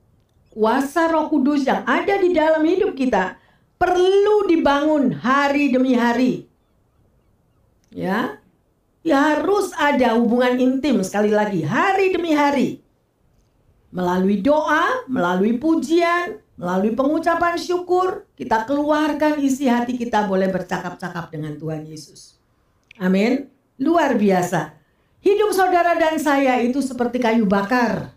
[0.55, 3.37] kuasa Roh Kudus yang ada di dalam hidup kita
[3.77, 6.47] perlu dibangun hari demi hari.
[7.91, 8.39] Ya,
[9.03, 12.79] ya harus ada hubungan intim sekali lagi hari demi hari
[13.89, 21.57] melalui doa, melalui pujian, melalui pengucapan syukur, kita keluarkan isi hati kita boleh bercakap-cakap dengan
[21.57, 22.37] Tuhan Yesus.
[23.01, 23.49] Amin.
[23.79, 24.75] Luar biasa.
[25.19, 28.15] Hidup saudara dan saya itu seperti kayu bakar.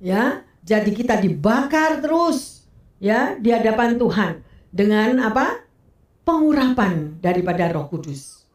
[0.00, 2.64] Ya, jadi kita dibakar terus
[2.96, 4.32] ya di hadapan Tuhan
[4.72, 5.66] dengan apa?
[6.20, 8.46] pengurapan daripada Roh Kudus.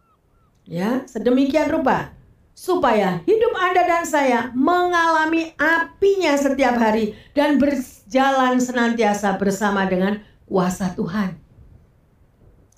[0.63, 2.14] Ya, sedemikian rupa
[2.55, 10.95] supaya hidup Anda dan saya mengalami apinya setiap hari dan berjalan senantiasa bersama dengan kuasa
[10.95, 11.35] Tuhan.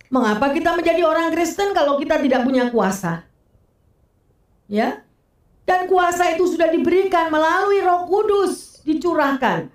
[0.10, 3.30] Mengapa kita menjadi orang Kristen kalau kita tidak punya kuasa?
[4.66, 5.06] Ya.
[5.68, 9.68] Dan kuasa itu sudah diberikan melalui Roh Kudus dicurahkan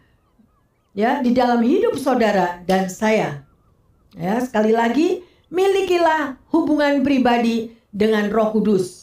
[0.96, 3.44] ya di dalam hidup saudara dan saya.
[4.16, 5.20] Ya, sekali lagi
[5.52, 9.01] milikilah hubungan pribadi dengan Roh Kudus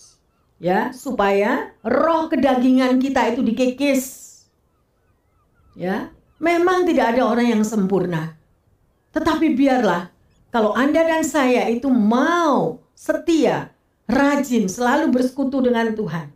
[0.60, 4.04] ya supaya roh kedagingan kita itu dikikis
[5.74, 8.36] ya memang tidak ada orang yang sempurna
[9.16, 10.12] tetapi biarlah
[10.52, 13.72] kalau anda dan saya itu mau setia
[14.06, 16.36] rajin selalu bersekutu dengan Tuhan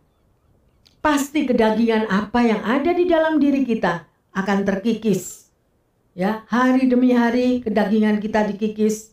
[1.04, 5.52] pasti kedagingan apa yang ada di dalam diri kita akan terkikis.
[6.16, 9.12] Ya, hari demi hari kedagingan kita dikikis.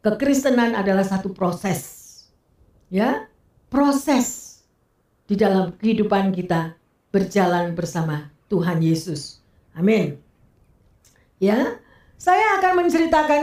[0.00, 2.06] Kekristenan adalah satu proses.
[2.88, 3.28] Ya,
[3.66, 4.45] proses
[5.26, 6.78] di dalam kehidupan kita
[7.10, 9.42] berjalan bersama Tuhan Yesus.
[9.74, 10.22] Amin.
[11.42, 11.82] Ya,
[12.16, 13.42] saya akan menceritakan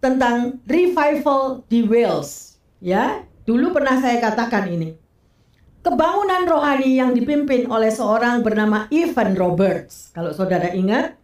[0.00, 2.56] tentang revival di Wales.
[2.78, 4.96] Ya, dulu pernah saya katakan ini.
[5.82, 10.10] Kebangunan rohani yang dipimpin oleh seorang bernama Evan Roberts.
[10.10, 11.14] Kalau saudara ingat,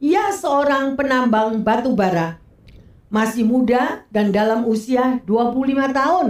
[0.00, 2.40] ia seorang penambang batu bara.
[3.12, 6.28] Masih muda dan dalam usia 25 tahun.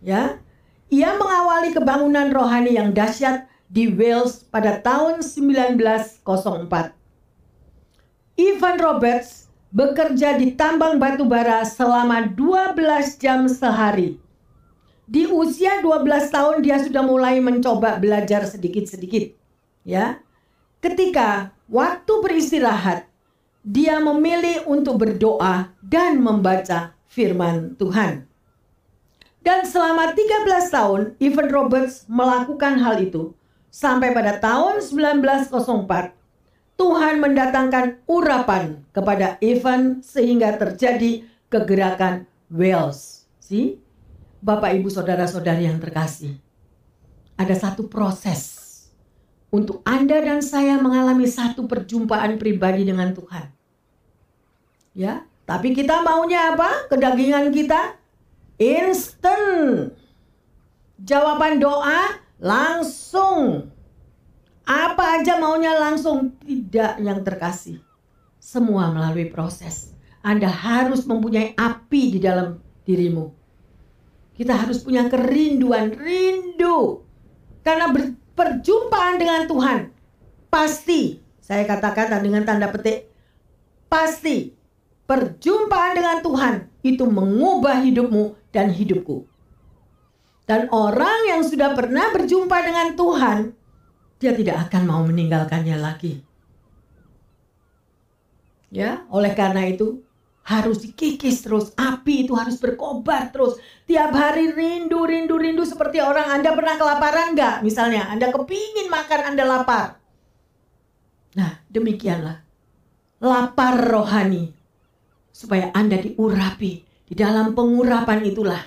[0.00, 0.40] Ya.
[0.86, 6.22] Ia mengawali kebangunan rohani yang dahsyat di Wales pada tahun 1904.
[8.36, 14.22] Ivan Roberts bekerja di tambang batu bara selama 12 jam sehari.
[15.06, 19.34] Di usia 12 tahun dia sudah mulai mencoba belajar sedikit-sedikit.
[19.82, 20.22] Ya.
[20.82, 23.10] Ketika waktu beristirahat,
[23.66, 28.25] dia memilih untuk berdoa dan membaca firman Tuhan.
[29.46, 33.30] Dan selama 13 tahun, Evan Roberts melakukan hal itu.
[33.70, 36.10] Sampai pada tahun 1904,
[36.74, 43.30] Tuhan mendatangkan urapan kepada Evan sehingga terjadi kegerakan Wales.
[43.38, 43.78] Si,
[44.42, 46.42] Bapak Ibu Saudara-saudari yang terkasih.
[47.38, 48.66] Ada satu proses
[49.54, 53.46] untuk Anda dan saya mengalami satu perjumpaan pribadi dengan Tuhan.
[54.90, 56.90] Ya, tapi kita maunya apa?
[56.90, 57.94] Kedagingan kita
[58.60, 59.92] instant.
[61.00, 63.72] Jawaban doa langsung.
[64.66, 67.78] Apa aja maunya langsung, tidak yang terkasih.
[68.42, 69.94] Semua melalui proses.
[70.26, 73.30] Anda harus mempunyai api di dalam dirimu.
[74.34, 77.06] Kita harus punya kerinduan, rindu.
[77.62, 77.94] Karena
[78.34, 79.78] perjumpaan dengan Tuhan
[80.50, 83.06] pasti, saya katakan dengan tanda petik,
[83.86, 84.50] pasti
[85.06, 89.28] perjumpaan dengan Tuhan itu mengubah hidupmu dan hidupku.
[90.48, 93.52] Dan orang yang sudah pernah berjumpa dengan Tuhan,
[94.16, 96.24] dia tidak akan mau meninggalkannya lagi.
[98.72, 100.00] Ya, oleh karena itu
[100.46, 103.58] harus dikikis terus, api itu harus berkobar terus.
[103.90, 107.66] Tiap hari rindu, rindu, rindu seperti orang Anda pernah kelaparan nggak?
[107.66, 109.98] Misalnya Anda kepingin makan, Anda lapar.
[111.34, 112.46] Nah, demikianlah.
[113.18, 114.54] Lapar rohani.
[115.34, 116.85] Supaya Anda diurapi.
[117.06, 118.60] Di dalam pengurapan itulah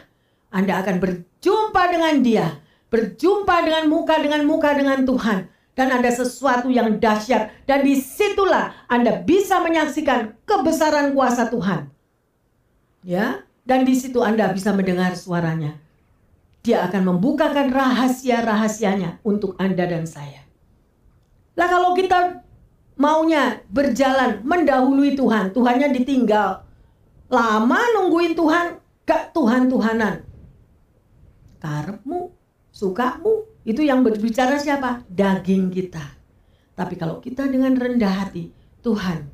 [0.50, 2.48] Anda akan berjumpa dengan dia.
[2.90, 5.46] Berjumpa dengan muka dengan muka dengan Tuhan
[5.80, 11.88] dan ada sesuatu yang dahsyat dan di situlah Anda bisa menyaksikan kebesaran kuasa Tuhan.
[13.06, 15.80] Ya, dan di situ Anda bisa mendengar suaranya.
[16.66, 20.44] Dia akan membukakan rahasia-rahasianya untuk Anda dan saya.
[21.56, 22.44] Lah kalau kita
[23.00, 26.68] maunya berjalan mendahului Tuhan, Tuhannya ditinggal.
[27.30, 30.26] Lama nungguin Tuhan, gak Tuhan-Tuhanan.
[31.62, 32.34] Karepmu,
[32.74, 35.06] sukamu, itu yang berbicara siapa?
[35.06, 36.02] Daging kita.
[36.74, 38.50] Tapi kalau kita dengan rendah hati,
[38.82, 39.30] Tuhan,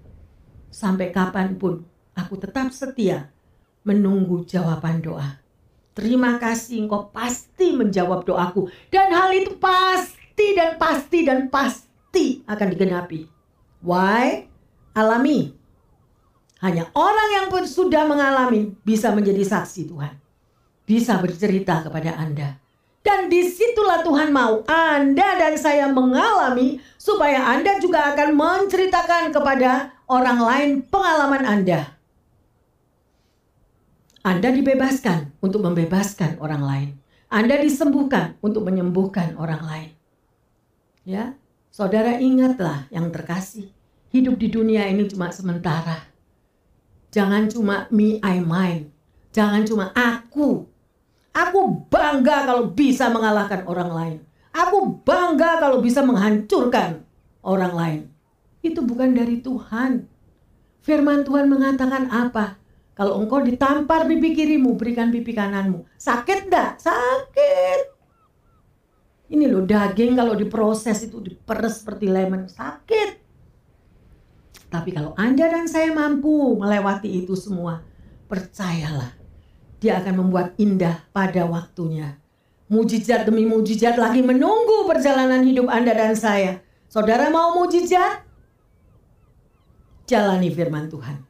[0.67, 3.31] sampai kapan pun aku tetap setia
[3.87, 5.39] menunggu jawaban doa.
[5.95, 8.67] Terima kasih engkau pasti menjawab doaku.
[8.91, 13.23] Dan hal itu pasti dan pasti dan pasti akan digenapi.
[13.79, 14.51] Why?
[14.91, 15.64] Alami.
[16.63, 20.13] Hanya orang yang pun sudah mengalami bisa menjadi saksi Tuhan.
[20.85, 22.61] Bisa bercerita kepada Anda
[23.05, 29.93] dan di situlah Tuhan mau Anda dan saya mengalami supaya Anda juga akan menceritakan kepada
[30.09, 31.93] orang lain pengalaman Anda.
[34.25, 36.89] Anda dibebaskan untuk membebaskan orang lain.
[37.29, 39.91] Anda disembuhkan untuk menyembuhkan orang lain.
[41.05, 41.37] Ya,
[41.69, 43.69] saudara ingatlah yang terkasih.
[44.09, 46.09] Hidup di dunia ini cuma sementara.
[47.15, 48.91] Jangan cuma me, I, mine.
[49.31, 50.67] Jangan cuma aku,
[51.35, 54.17] Aku bangga kalau bisa mengalahkan orang lain.
[54.55, 57.03] Aku bangga kalau bisa menghancurkan
[57.43, 58.01] orang lain.
[58.63, 60.07] Itu bukan dari Tuhan.
[60.79, 62.55] Firman Tuhan mengatakan apa?
[62.95, 65.83] Kalau engkau ditampar pipi kirimu, berikan pipi kananmu.
[65.99, 66.79] Sakit enggak?
[66.79, 67.79] Sakit.
[69.35, 72.47] Ini loh daging kalau diproses itu diperes seperti lemon.
[72.47, 73.24] Sakit.
[74.75, 77.79] Tapi kalau Anda dan saya mampu melewati itu semua,
[78.27, 79.15] percayalah
[79.79, 82.19] dia akan membuat indah pada waktunya.
[82.67, 86.59] Mujizat demi mujizat lagi menunggu perjalanan hidup Anda dan saya.
[86.91, 88.27] Saudara mau mujizat?
[90.11, 91.23] Jalani firman Tuhan.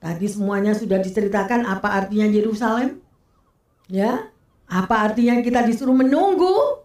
[0.00, 3.04] Tadi semuanya sudah diceritakan apa artinya Yerusalem.
[3.92, 4.32] Ya,
[4.64, 6.80] apa artinya kita disuruh menunggu?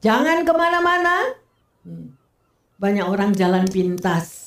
[0.00, 1.36] Jangan ke mana-mana.
[1.84, 2.17] Hmm.
[2.78, 4.38] Banyak orang jalan pintas.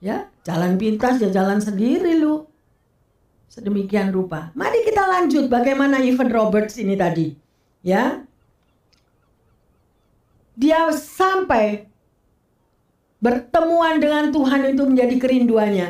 [0.00, 2.48] Ya, jalan pintas ya jalan sendiri lu.
[3.48, 4.50] Sedemikian rupa.
[4.56, 7.36] Mari kita lanjut bagaimana Evan Roberts ini tadi.
[7.84, 8.24] Ya.
[10.58, 11.86] Dia sampai
[13.18, 15.88] bertemuan dengan Tuhan itu menjadi kerinduannya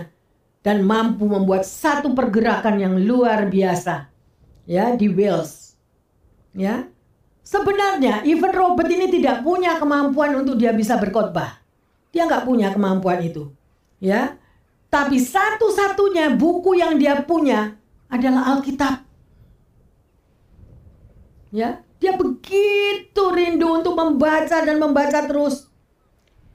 [0.64, 4.08] dan mampu membuat satu pergerakan yang luar biasa
[4.68, 5.76] ya di Wales
[6.56, 6.88] ya
[7.48, 11.56] sebenarnya Evan Robert ini tidak punya kemampuan untuk dia bisa berkhotbah
[12.12, 13.48] dia nggak punya kemampuan itu
[14.04, 14.36] ya
[14.92, 17.80] tapi satu-satunya buku yang dia punya
[18.12, 19.00] adalah Alkitab
[21.56, 25.68] ya dia begitu rindu untuk membaca dan membaca terus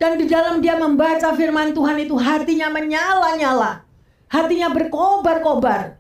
[0.04, 3.88] dan di dalam dia membaca firman Tuhan itu hatinya menyala-nyala.
[4.28, 5.96] Hatinya berkobar-kobar.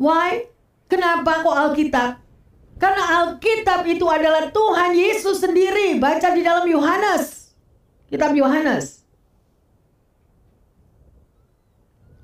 [0.00, 0.48] Why?
[0.88, 2.23] Kenapa kok Alkitab?
[2.76, 5.96] Karena Alkitab itu adalah Tuhan Yesus sendiri.
[5.98, 7.54] Baca di dalam Yohanes.
[8.10, 9.06] Kitab Yohanes.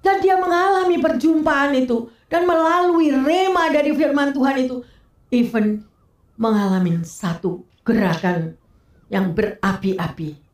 [0.00, 2.10] Dan dia mengalami perjumpaan itu.
[2.26, 4.82] Dan melalui rema dari firman Tuhan itu.
[5.30, 5.86] Even
[6.34, 8.58] mengalami satu gerakan
[9.10, 10.50] yang berapi-api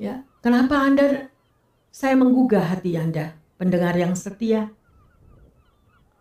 [0.00, 1.30] Ya, kenapa Anda
[1.92, 4.72] saya menggugah hati Anda, pendengar yang setia?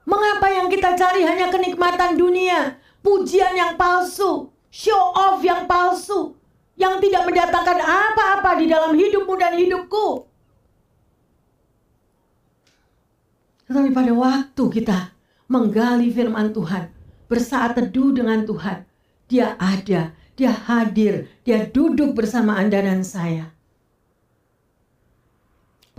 [0.01, 6.33] Mengapa yang kita cari hanya kenikmatan dunia, pujian yang palsu, show off yang palsu,
[6.73, 10.25] yang tidak mendatangkan apa-apa di dalam hidupmu dan hidupku?
[13.69, 14.99] Tetapi pada waktu kita
[15.47, 16.89] menggali firman Tuhan,
[17.29, 18.83] bersaat teduh dengan Tuhan,
[19.29, 23.53] dia ada, dia hadir, dia duduk bersama Anda dan saya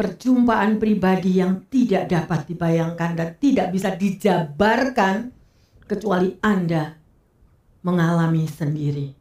[0.03, 5.31] perjumpaan pribadi yang tidak dapat dibayangkan dan tidak bisa dijabarkan
[5.87, 6.99] kecuali Anda
[7.87, 9.15] mengalami sendiri.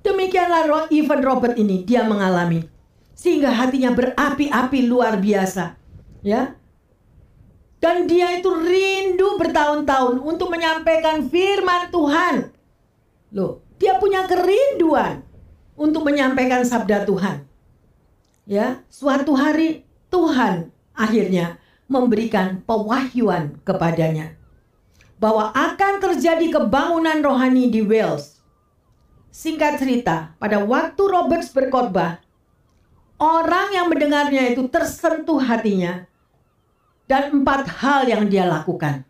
[0.00, 2.64] Demikianlah Ivan Robert ini dia mengalami
[3.12, 5.76] sehingga hatinya berapi-api luar biasa,
[6.24, 6.56] ya.
[7.84, 12.48] Dan dia itu rindu bertahun-tahun untuk menyampaikan firman Tuhan.
[13.36, 15.20] Loh, dia punya kerinduan
[15.76, 17.49] untuk menyampaikan sabda Tuhan
[18.50, 24.34] ya suatu hari Tuhan akhirnya memberikan pewahyuan kepadanya
[25.22, 28.40] bahwa akan terjadi kebangunan rohani di Wales.
[29.30, 32.18] Singkat cerita, pada waktu Roberts berkhotbah,
[33.20, 36.08] orang yang mendengarnya itu tersentuh hatinya
[37.04, 39.04] dan empat hal yang dia lakukan.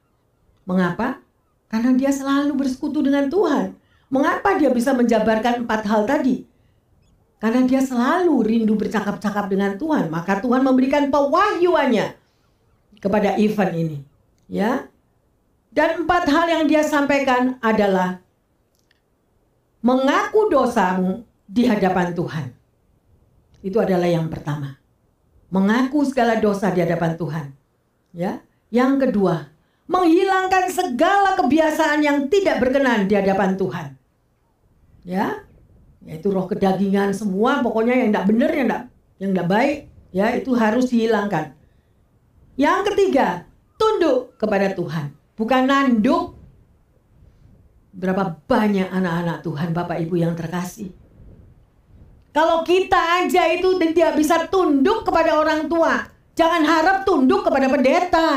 [0.66, 1.22] Mengapa?
[1.70, 3.78] Karena dia selalu bersekutu dengan Tuhan.
[4.11, 6.49] Mengapa dia bisa menjabarkan empat hal tadi?
[7.41, 12.12] Karena dia selalu rindu bercakap-cakap dengan Tuhan, maka Tuhan memberikan pewahyuannya
[13.01, 13.99] kepada Ivan ini.
[14.45, 14.93] Ya.
[15.72, 18.20] Dan empat hal yang dia sampaikan adalah
[19.80, 22.47] mengaku dosamu di hadapan Tuhan.
[23.64, 24.76] Itu adalah yang pertama.
[25.49, 27.47] Mengaku segala dosa di hadapan Tuhan.
[28.12, 28.45] Ya.
[28.68, 29.51] Yang kedua,
[29.91, 33.86] menghilangkan segala kebiasaan yang tidak berkenan di hadapan Tuhan.
[35.03, 35.43] Ya,
[36.05, 38.84] yaitu roh kedagingan semua pokoknya yang tidak benar yang tidak
[39.20, 39.76] yang tidak baik
[40.11, 41.55] ya itu harus dihilangkan.
[42.57, 43.48] Yang ketiga
[43.80, 45.16] tunduk kepada Tuhan.
[45.36, 46.36] Bukan nanduk.
[47.90, 50.92] Berapa banyak anak-anak Tuhan Bapak Ibu yang terkasih.
[52.30, 56.07] Kalau kita aja itu tidak bisa tunduk kepada orang tua
[56.40, 58.28] jangan harap tunduk kepada pendeta.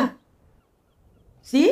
[1.44, 1.72] Sih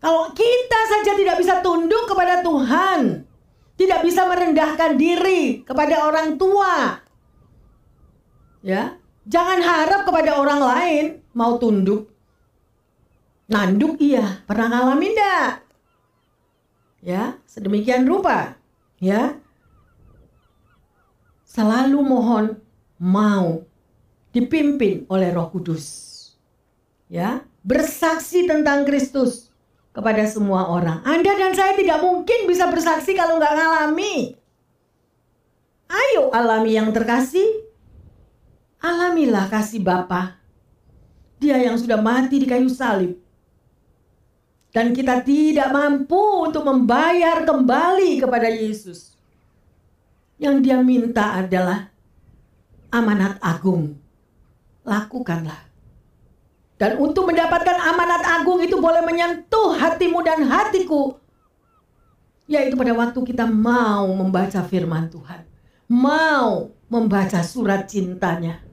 [0.00, 3.29] kalau kita saja tidak bisa tunduk kepada Tuhan
[3.80, 7.00] tidak bisa merendahkan diri kepada orang tua.
[8.60, 12.12] Ya, jangan harap kepada orang lain mau tunduk.
[13.48, 15.64] Nanduk iya, pernah ngalamin enggak?
[17.00, 18.60] Ya, sedemikian rupa.
[19.00, 19.40] Ya.
[21.48, 22.60] Selalu mohon
[23.00, 23.64] mau
[24.30, 25.88] dipimpin oleh Roh Kudus.
[27.08, 29.49] Ya, bersaksi tentang Kristus
[29.90, 31.02] kepada semua orang.
[31.02, 34.38] Anda dan saya tidak mungkin bisa bersaksi kalau nggak ngalami.
[35.90, 37.66] Ayo alami yang terkasih.
[38.80, 40.38] Alamilah kasih Bapa.
[41.42, 43.18] Dia yang sudah mati di kayu salib.
[44.70, 49.18] Dan kita tidak mampu untuk membayar kembali kepada Yesus.
[50.38, 51.90] Yang dia minta adalah
[52.94, 53.98] amanat agung.
[54.86, 55.69] Lakukanlah
[56.80, 61.20] dan untuk mendapatkan amanat agung itu boleh menyentuh hatimu dan hatiku.
[62.48, 65.44] Yaitu pada waktu kita mau membaca firman Tuhan.
[65.92, 68.64] Mau membaca surat cintanya.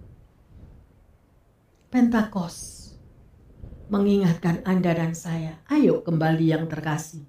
[1.91, 2.88] Pentakos
[3.91, 7.28] mengingatkan Anda dan saya, ayo kembali yang terkasih.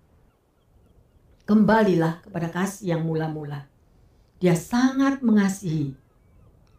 [1.43, 3.67] Kembalilah kepada kasih yang mula-mula.
[4.39, 5.99] Dia sangat mengasihi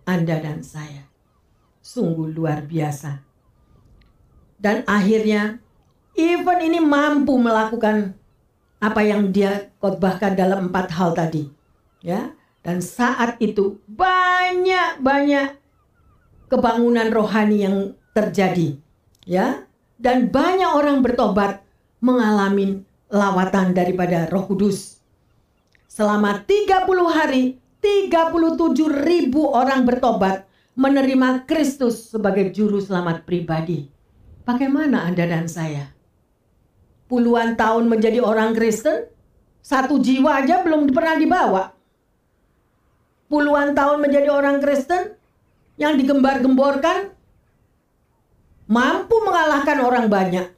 [0.08, 1.04] Anda dan saya.
[1.84, 3.29] Sungguh luar biasa.
[4.60, 5.64] Dan akhirnya
[6.20, 8.14] even ini mampu melakukan
[8.80, 11.48] apa yang dia khotbahkan dalam empat hal tadi.
[12.00, 12.32] Ya,
[12.64, 15.56] dan saat itu banyak-banyak
[16.52, 17.78] kebangunan rohani yang
[18.16, 18.80] terjadi.
[19.28, 19.68] Ya,
[20.00, 21.64] dan banyak orang bertobat
[22.00, 25.04] mengalami lawatan daripada Roh Kudus.
[25.92, 30.48] Selama 30 hari, 37 ribu orang bertobat
[30.80, 33.99] menerima Kristus sebagai juru selamat pribadi.
[34.50, 35.94] Bagaimana Anda dan saya?
[37.06, 39.06] Puluhan tahun menjadi orang Kristen,
[39.62, 41.64] satu jiwa aja belum pernah dibawa.
[43.30, 45.14] Puluhan tahun menjadi orang Kristen
[45.78, 47.14] yang digembar-gemborkan
[48.66, 50.50] mampu mengalahkan orang banyak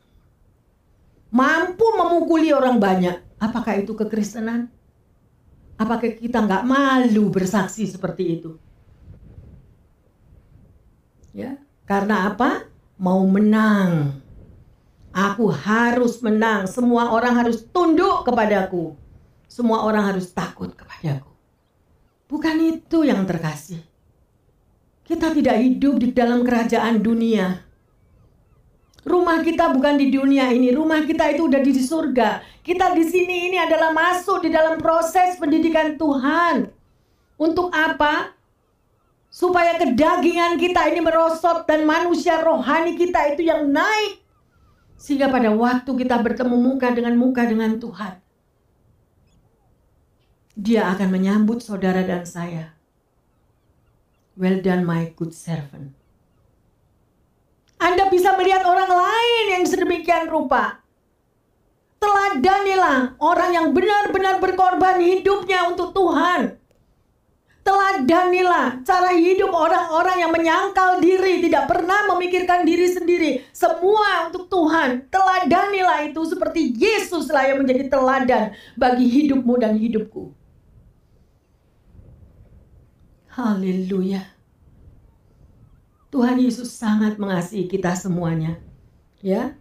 [1.32, 3.18] mampu memukuli orang banyak.
[3.42, 4.70] Apakah itu kekristenan?
[5.80, 8.52] Apakah kita nggak malu bersaksi seperti itu?
[11.34, 12.70] Ya, karena apa?
[13.02, 14.22] Mau menang.
[15.10, 16.70] Aku harus menang.
[16.70, 18.94] Semua orang harus tunduk kepadaku.
[19.50, 21.34] Semua orang harus takut kepadaku.
[22.30, 23.82] Bukan itu yang terkasih.
[25.02, 27.72] Kita tidak hidup di dalam kerajaan dunia
[29.02, 32.62] Rumah kita bukan di dunia ini, rumah kita itu udah di surga.
[32.62, 36.70] Kita di sini ini adalah masuk di dalam proses pendidikan Tuhan.
[37.42, 38.38] Untuk apa?
[39.32, 44.20] Supaya kedagingan kita ini merosot dan manusia rohani kita itu yang naik.
[45.00, 48.20] Sehingga pada waktu kita bertemu muka dengan muka dengan Tuhan.
[50.54, 52.76] Dia akan menyambut saudara dan saya.
[54.36, 55.96] Well done my good servant.
[57.82, 60.86] Anda bisa melihat orang lain yang sedemikian rupa.
[61.98, 66.61] Teladanilah orang yang benar-benar berkorban hidupnya untuk Tuhan.
[67.62, 73.32] Teladanilah cara hidup orang-orang yang menyangkal diri, tidak pernah memikirkan diri sendiri.
[73.54, 75.06] Semua untuk Tuhan.
[75.14, 80.34] Teladanilah itu seperti Yesuslah yang menjadi teladan bagi hidupmu dan hidupku.
[83.32, 84.26] Haleluya.
[86.12, 88.60] Tuhan Yesus sangat mengasihi kita semuanya.
[89.24, 89.56] Ya.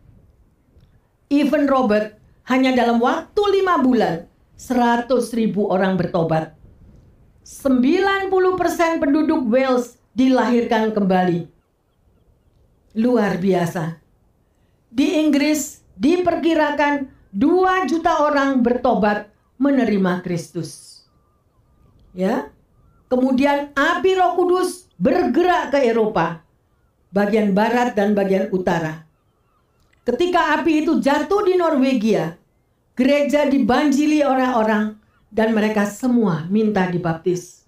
[1.31, 2.19] Even Robert
[2.51, 4.27] hanya dalam waktu lima bulan
[4.59, 5.07] 100
[5.39, 6.60] ribu orang bertobat.
[7.41, 11.49] 90% penduduk Wales dilahirkan kembali.
[13.01, 13.97] Luar biasa.
[14.91, 21.03] Di Inggris diperkirakan 2 juta orang bertobat menerima Kristus.
[22.13, 22.51] Ya.
[23.11, 26.47] Kemudian api Roh Kudus bergerak ke Eropa,
[27.11, 29.03] bagian barat dan bagian utara.
[30.07, 32.39] Ketika api itu jatuh di Norwegia,
[32.95, 35.00] gereja dibanjiri orang-orang
[35.31, 37.65] dan mereka semua minta dibaptis.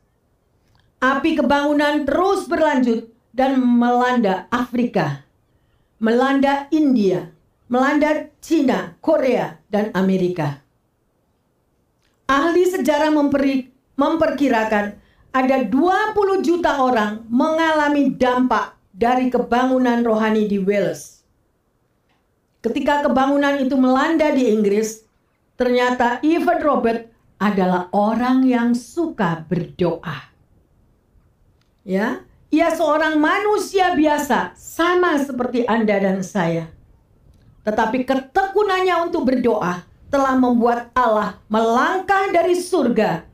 [1.02, 5.26] Api kebangunan terus berlanjut dan melanda Afrika,
[5.98, 7.32] melanda India,
[7.66, 10.62] melanda Cina, Korea, dan Amerika.
[12.30, 13.10] Ahli sejarah
[13.98, 14.98] memperkirakan
[15.32, 21.24] ada 20 juta orang mengalami dampak dari kebangunan rohani di Wales.
[22.62, 25.02] Ketika kebangunan itu melanda di Inggris,
[25.58, 27.11] ternyata Evan Robert
[27.42, 30.30] adalah orang yang suka berdoa.
[31.82, 32.22] Ya,
[32.54, 36.70] ia seorang manusia biasa, sama seperti Anda dan saya.
[37.66, 43.26] Tetapi ketekunannya untuk berdoa telah membuat Allah melangkah dari surga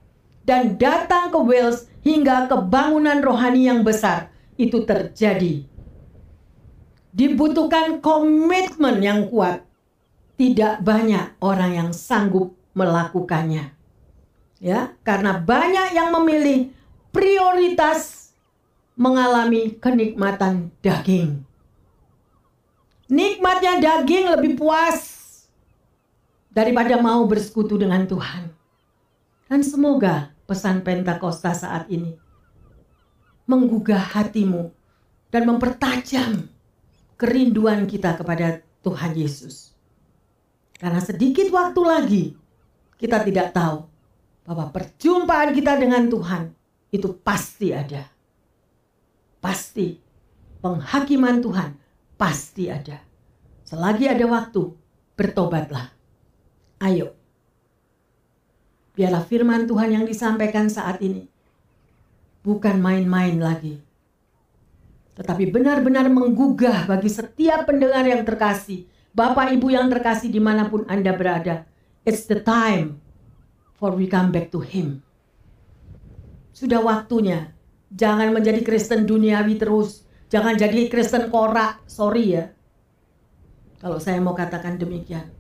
[0.49, 5.69] dan datang ke Wales hingga kebangunan rohani yang besar itu terjadi.
[7.13, 9.69] Dibutuhkan komitmen yang kuat.
[10.39, 13.78] Tidak banyak orang yang sanggup melakukannya.
[14.59, 16.75] Ya, karena banyak yang memilih
[17.15, 18.31] prioritas
[18.99, 21.47] mengalami kenikmatan daging.
[23.07, 25.19] Nikmatnya daging lebih puas
[26.51, 28.51] daripada mau bersekutu dengan Tuhan.
[29.49, 32.19] Dan semoga pesan Pentakosta saat ini.
[33.49, 34.69] Menggugah hatimu
[35.33, 36.53] dan mempertajam
[37.17, 39.73] kerinduan kita kepada Tuhan Yesus.
[40.77, 42.25] Karena sedikit waktu lagi
[43.01, 43.88] kita tidak tahu
[44.49, 46.57] bahwa perjumpaan kita dengan Tuhan
[46.89, 48.09] itu pasti ada.
[49.45, 50.01] Pasti
[50.65, 51.77] penghakiman Tuhan
[52.17, 52.97] pasti ada.
[53.69, 54.73] Selagi ada waktu,
[55.13, 55.93] bertobatlah.
[56.81, 57.13] Ayo,
[58.99, 61.31] Biarlah firman Tuhan yang disampaikan saat ini
[62.43, 63.79] bukan main-main lagi.
[65.15, 68.91] Tetapi benar-benar menggugah bagi setiap pendengar yang terkasih.
[69.15, 71.63] Bapak Ibu yang terkasih di mana pun Anda berada.
[72.03, 72.99] It's the time
[73.79, 75.01] for we come back to him.
[76.51, 77.55] Sudah waktunya.
[77.95, 80.05] Jangan menjadi Kristen duniawi terus.
[80.29, 81.87] Jangan jadi Kristen korak.
[81.87, 82.53] Sorry ya.
[83.79, 85.31] Kalau saya mau katakan demikian.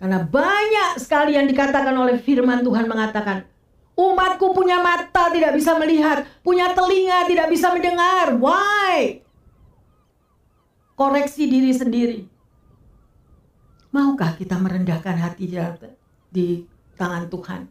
[0.00, 3.48] Karena banyak sekali yang dikatakan oleh firman Tuhan mengatakan,
[3.96, 8.36] umatku punya mata tidak bisa melihat, punya telinga tidak bisa mendengar.
[8.36, 9.24] Why?
[10.96, 12.18] Koreksi diri sendiri.
[13.92, 15.48] Maukah kita merendahkan hati
[16.28, 16.64] di
[16.96, 17.62] tangan Tuhan?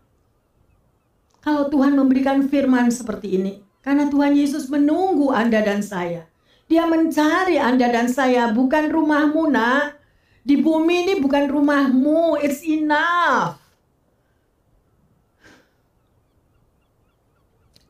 [1.46, 6.26] Kalau Tuhan memberikan firman seperti ini, karena Tuhan Yesus menunggu Anda dan saya.
[6.66, 10.02] Dia mencari Anda dan saya, bukan rumahmu nak.
[10.42, 13.62] Di bumi ini bukan rumahmu, it's enough.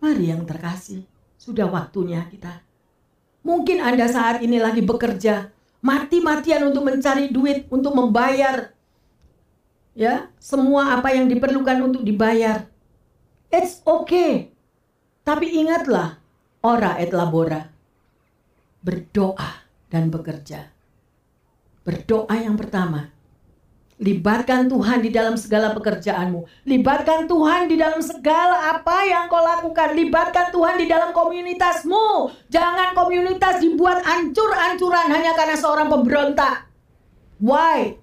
[0.03, 1.07] Mari yang terkasih,
[1.39, 2.59] sudah waktunya kita.
[3.47, 5.47] Mungkin Anda saat ini lagi bekerja,
[5.79, 8.74] mati-matian untuk mencari duit, untuk membayar
[9.95, 12.67] ya, semua apa yang diperlukan untuk dibayar.
[13.49, 14.51] It's okay.
[15.25, 16.21] Tapi ingatlah,
[16.61, 17.71] ora et labora.
[18.85, 20.69] Berdoa dan bekerja.
[21.81, 23.09] Berdoa yang pertama.
[23.95, 26.67] Libatkan Tuhan di dalam segala pekerjaanmu.
[26.67, 29.95] Libatkan Tuhan di dalam segala apa yang kau lakukan.
[29.95, 32.27] Libatkan Tuhan di dalam komunitasmu.
[32.51, 36.67] Jangan komunitas dibuat ancur-ancuran hanya karena seorang pemberontak.
[37.39, 37.95] Why?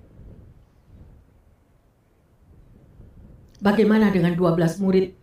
[3.63, 5.15] Bagaimana dengan 12 murid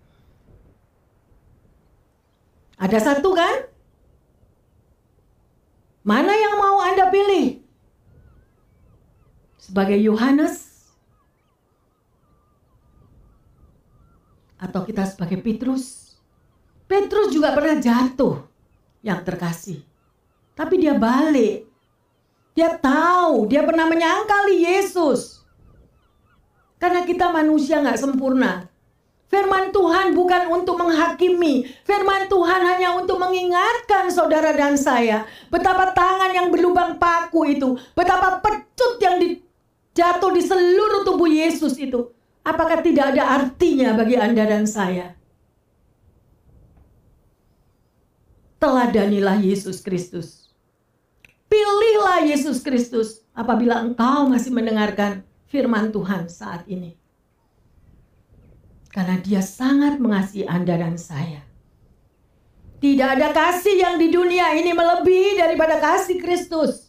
[2.79, 3.67] ada satu kan?
[6.07, 7.59] Mana yang mau Anda pilih?
[9.59, 10.87] Sebagai Yohanes
[14.55, 16.15] atau kita sebagai Petrus?
[16.87, 18.47] Petrus juga pernah jatuh
[19.03, 19.83] yang terkasih.
[20.55, 21.67] Tapi dia balik.
[22.55, 25.38] Dia tahu, dia pernah menyangkali Yesus.
[26.79, 28.65] Karena kita manusia nggak sempurna.
[29.29, 31.69] Firman Tuhan bukan untuk menghakimi.
[31.85, 35.29] Firman Tuhan hanya untuk mengingatkan saudara dan saya.
[35.53, 37.77] Betapa tangan yang berlubang paku itu.
[37.93, 39.21] Betapa pecut yang
[39.93, 42.09] jatuh di seluruh tubuh Yesus itu.
[42.41, 45.13] Apakah tidak ada artinya bagi Anda dan saya?
[48.57, 50.49] Teladanilah Yesus Kristus.
[51.45, 56.93] Pilihlah Yesus Kristus apabila engkau masih mendengarkan firman Tuhan saat ini.
[58.89, 61.45] Karena dia sangat mengasihi Anda dan saya.
[62.79, 66.87] Tidak ada kasih yang di dunia ini melebihi daripada kasih Kristus.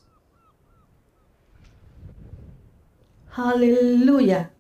[3.35, 4.55] Haleluya.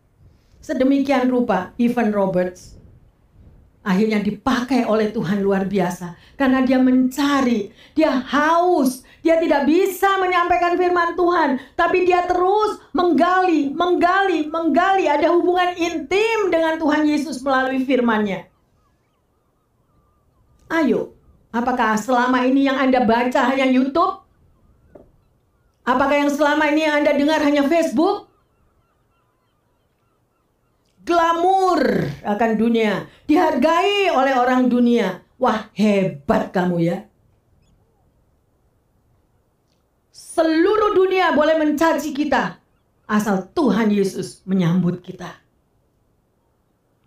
[0.58, 2.79] Sedemikian rupa Evan Roberts
[3.90, 10.78] akhirnya dipakai oleh Tuhan luar biasa karena dia mencari, dia haus, dia tidak bisa menyampaikan
[10.78, 17.82] firman Tuhan, tapi dia terus menggali, menggali, menggali ada hubungan intim dengan Tuhan Yesus melalui
[17.82, 18.46] firman-Nya.
[20.70, 21.18] Ayo,
[21.50, 24.22] apakah selama ini yang Anda baca hanya YouTube?
[25.82, 28.29] Apakah yang selama ini yang Anda dengar hanya Facebook?
[31.10, 35.26] Glamor akan dunia, dihargai oleh orang dunia.
[35.42, 36.98] Wah, hebat kamu ya.
[40.14, 42.62] Seluruh dunia boleh mencaci kita
[43.10, 45.42] asal Tuhan Yesus menyambut kita.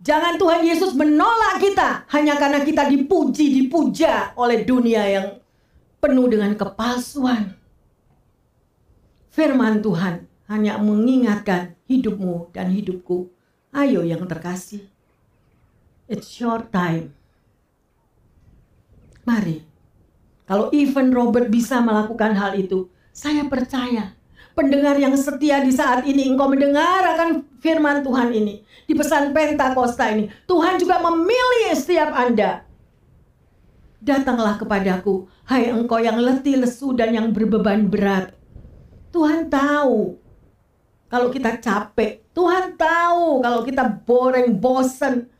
[0.04, 5.26] Jangan Tuhan Yesus menolak kita hanya karena kita dipuji, dipuja oleh dunia yang
[5.96, 7.56] penuh dengan kepalsuan.
[9.32, 13.32] Firman Tuhan hanya mengingatkan hidupmu dan hidupku
[13.74, 14.86] Ayo yang terkasih.
[16.06, 17.10] It's your time.
[19.26, 19.66] Mari.
[20.46, 24.14] Kalau even Robert bisa melakukan hal itu, saya percaya
[24.54, 30.06] pendengar yang setia di saat ini engkau mendengar akan firman Tuhan ini di pesan Pentakosta
[30.14, 30.30] ini.
[30.46, 32.62] Tuhan juga memilih setiap Anda.
[33.98, 38.36] Datanglah kepadaku, hai engkau yang letih lesu dan yang berbeban berat.
[39.10, 40.23] Tuhan tahu
[41.14, 45.30] kalau kita capek, Tuhan tahu kalau kita boring, bosan.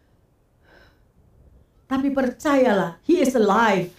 [1.90, 3.90] Tapi percayalah, He is alive.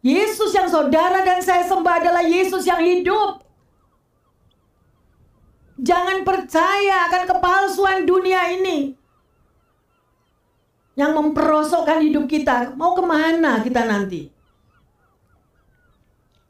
[0.00, 3.44] Yesus yang saudara dan saya sembah adalah Yesus yang hidup.
[5.76, 8.96] Jangan percaya akan kepalsuan dunia ini.
[10.96, 12.72] Yang memperosokkan hidup kita.
[12.72, 14.32] Mau ke mana kita nanti?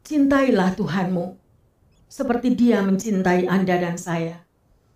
[0.07, 1.44] Cintailah Tuhanmu.
[2.15, 4.39] Seperti dia mencintai Anda dan saya.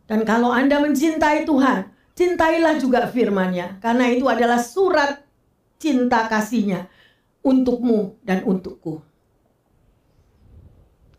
[0.07, 3.83] Dan kalau Anda mencintai Tuhan, cintailah juga firman-Nya.
[3.83, 5.19] Karena itu adalah surat
[5.75, 6.87] cinta kasihnya
[7.43, 9.03] untukmu dan untukku.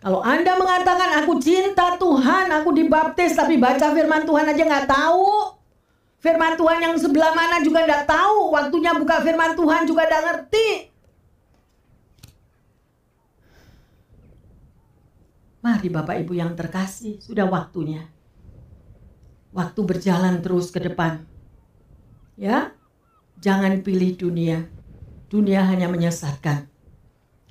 [0.00, 5.60] Kalau Anda mengatakan aku cinta Tuhan, aku dibaptis tapi baca firman Tuhan aja nggak tahu,
[6.20, 8.52] Firman Tuhan yang sebelah mana juga tidak tahu.
[8.52, 10.89] Waktunya buka firman Tuhan juga tidak ngerti.
[15.60, 18.08] Mari Bapak Ibu yang terkasih, sudah waktunya.
[19.52, 21.20] Waktu berjalan terus ke depan.
[22.40, 22.72] Ya,
[23.36, 24.64] jangan pilih dunia.
[25.28, 26.64] Dunia hanya menyesatkan.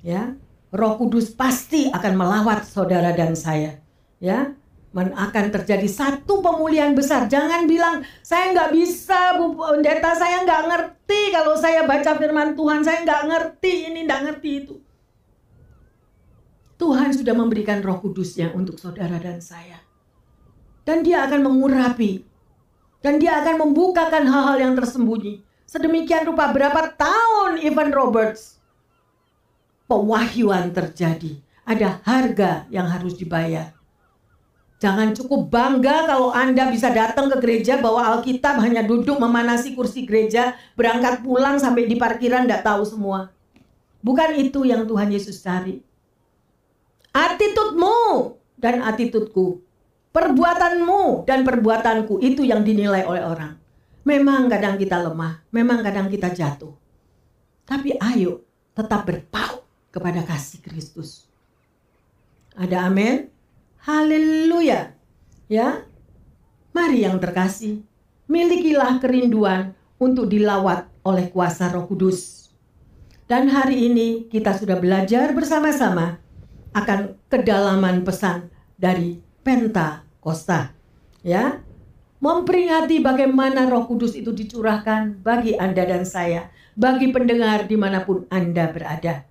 [0.02, 0.34] Ya,
[0.74, 3.78] Roh Kudus pasti akan melawat saudara dan saya.
[4.18, 4.58] Ya,
[4.98, 7.30] akan terjadi satu pemulihan besar.
[7.30, 12.82] Jangan bilang saya nggak bisa, Bu Pendeta, saya nggak ngerti kalau saya baca Firman Tuhan,
[12.82, 14.74] saya nggak ngerti ini, nggak ngerti itu.
[16.80, 19.84] Tuhan sudah memberikan Roh Kudusnya untuk saudara dan saya,
[20.88, 22.24] dan Dia akan mengurapi,
[23.04, 25.44] dan Dia akan membukakan hal-hal yang tersembunyi.
[25.68, 28.58] Sedemikian rupa berapa tahun Evan Roberts
[29.84, 31.36] pewahyuan terjadi.
[31.68, 33.76] Ada harga yang harus dibayar.
[34.80, 40.08] Jangan cukup bangga kalau Anda bisa datang ke gereja bawa Alkitab hanya duduk memanasi kursi
[40.08, 43.28] gereja, berangkat pulang sampai di parkiran tidak tahu semua.
[44.00, 45.89] Bukan itu yang Tuhan Yesus cari.
[47.10, 49.58] Attitude-mu dan attitude-ku,
[50.14, 53.58] perbuatanmu dan perbuatanku itu yang dinilai oleh orang.
[54.06, 56.70] Memang kadang kita lemah, memang kadang kita jatuh.
[57.66, 58.46] Tapi ayo
[58.78, 61.26] tetap berpaut kepada kasih Kristus.
[62.54, 63.26] Ada amin?
[63.82, 64.94] Haleluya.
[65.50, 65.82] Ya.
[66.70, 67.82] Mari yang terkasih,
[68.30, 72.50] milikilah kerinduan untuk dilawat oleh kuasa Roh Kudus.
[73.26, 76.22] Dan hari ini kita sudah belajar bersama-sama
[76.74, 80.72] akan kedalaman pesan dari Pentakosta.
[81.24, 81.64] Ya.
[82.20, 88.28] Memperingati bagaimana Roh Kudus itu dicurahkan bagi Anda dan saya, bagi pendengar di mana pun
[88.28, 89.24] Anda berada.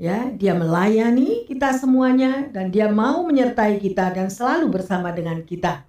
[0.00, 5.84] Ya, dia melayani kita semuanya dan dia mau menyertai kita dan selalu bersama dengan kita.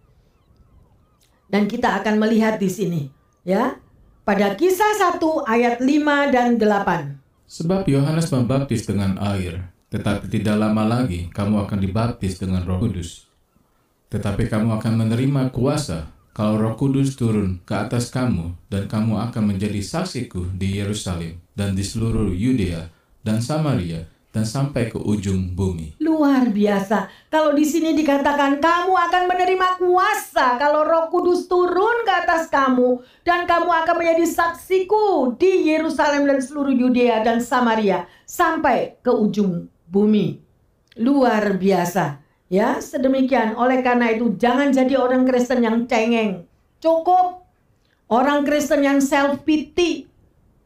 [1.48, 3.02] Dan kita akan melihat di sini,
[3.48, 3.80] ya.
[4.28, 7.24] Pada kisah 1 ayat 5 dan 8.
[7.48, 13.30] Sebab Yohanes membaptis dengan air, tetapi tidak lama lagi kamu akan dibaptis dengan Roh Kudus.
[14.10, 19.54] Tetapi kamu akan menerima kuasa kalau Roh Kudus turun ke atas kamu dan kamu akan
[19.54, 22.90] menjadi saksiku di Yerusalem dan di seluruh Yudea
[23.22, 26.02] dan Samaria dan sampai ke ujung bumi.
[26.02, 27.30] Luar biasa.
[27.30, 32.98] Kalau di sini dikatakan kamu akan menerima kuasa kalau Roh Kudus turun ke atas kamu
[33.22, 39.70] dan kamu akan menjadi saksiku di Yerusalem dan seluruh Yudea dan Samaria sampai ke ujung
[39.94, 40.42] bumi.
[40.98, 42.26] Luar biasa.
[42.50, 43.54] Ya, sedemikian.
[43.54, 46.50] Oleh karena itu jangan jadi orang Kristen yang cengeng.
[46.82, 47.46] Cukup
[48.10, 50.10] orang Kristen yang self pity,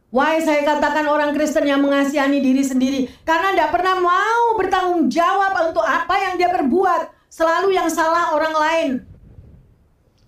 [0.07, 3.11] Why saya katakan orang Kristen yang mengasihani diri sendiri?
[3.28, 7.28] Karena tidak pernah mau bertanggung jawab untuk apa yang dia perbuat.
[7.28, 8.89] Selalu yang salah orang lain.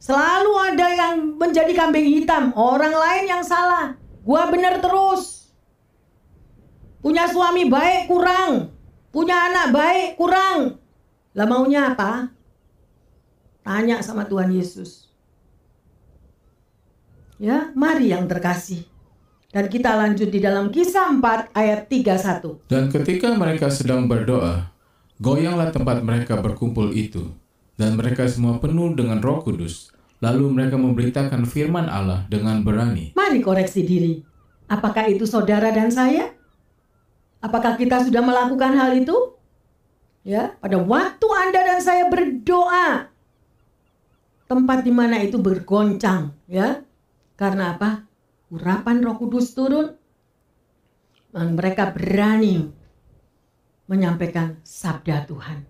[0.04, 2.52] Selalu ada yang menjadi kambing hitam.
[2.60, 3.96] Orang lain yang salah.
[4.20, 5.48] Gua bener terus.
[7.00, 8.76] Punya suami baik kurang.
[9.10, 10.78] Punya anak baik kurang.
[11.34, 12.30] Lah maunya apa?
[13.66, 15.10] Tanya sama Tuhan Yesus.
[17.42, 18.86] Ya, mari yang terkasih.
[19.50, 22.70] Dan kita lanjut di dalam kisah 4 ayat 31.
[22.70, 24.70] Dan ketika mereka sedang berdoa,
[25.18, 27.34] goyanglah tempat mereka berkumpul itu.
[27.74, 29.90] Dan mereka semua penuh dengan roh kudus.
[30.20, 33.16] Lalu mereka memberitakan firman Allah dengan berani.
[33.18, 34.22] Mari koreksi diri.
[34.70, 36.36] Apakah itu saudara dan saya?
[37.40, 39.16] Apakah kita sudah melakukan hal itu?
[40.28, 43.08] Ya, pada waktu Anda dan saya berdoa,
[44.52, 46.84] tempat di mana itu bergoncang, ya.
[47.40, 48.10] Karena apa?
[48.50, 49.94] urapan Roh Kudus turun,
[51.30, 52.74] dan mereka berani
[53.86, 55.66] menyampaikan sabda Tuhan.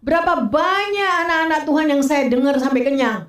[0.00, 3.28] Berapa banyak anak-anak Tuhan yang saya dengar sampai kenyang.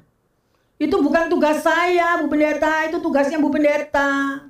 [0.80, 4.42] Itu bukan tugas saya, Bu Pendeta, itu tugasnya Bu Pendeta.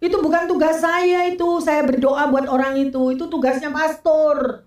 [0.00, 4.64] Itu bukan tugas saya itu, saya berdoa buat orang itu, itu tugasnya pastor.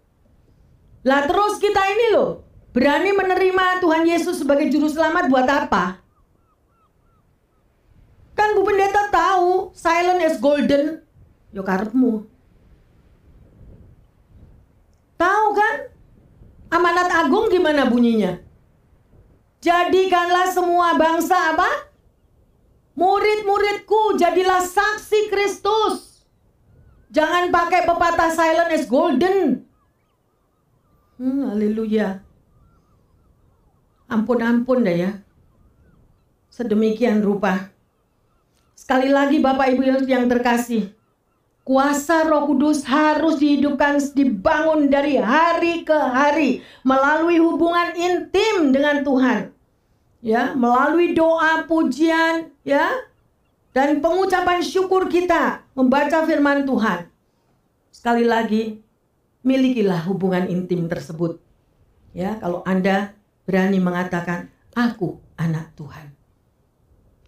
[1.01, 6.05] Lah terus kita ini loh, berani menerima Tuhan Yesus sebagai juru selamat buat apa?
[8.37, 11.01] Kan Bu Pendeta tahu silent as golden.
[11.49, 12.29] Yo karepmu.
[15.17, 15.75] Tahu kan?
[16.73, 18.41] Amanat agung gimana bunyinya?
[19.61, 21.92] Jadikanlah semua bangsa apa?
[22.93, 26.25] Murid-muridku jadilah saksi Kristus.
[27.13, 29.65] Jangan pakai pepatah silent as golden.
[31.17, 32.21] Hmm, haleluya.
[34.09, 35.11] Ampun-ampun dah ya.
[36.53, 37.73] Sedemikian rupa
[38.73, 40.91] Sekali lagi Bapak Ibu yang terkasih,
[41.63, 49.39] kuasa Roh Kudus harus dihidupkan, dibangun dari hari ke hari melalui hubungan intim dengan Tuhan.
[50.23, 52.89] ya, melalui doa, pujian, ya,
[53.71, 57.07] dan pengucapan syukur kita membaca firman Tuhan.
[57.93, 58.81] Sekali lagi,
[59.45, 61.39] milikilah hubungan intim tersebut.
[62.15, 66.15] Ya, kalau Anda berani mengatakan, "Aku anak Tuhan."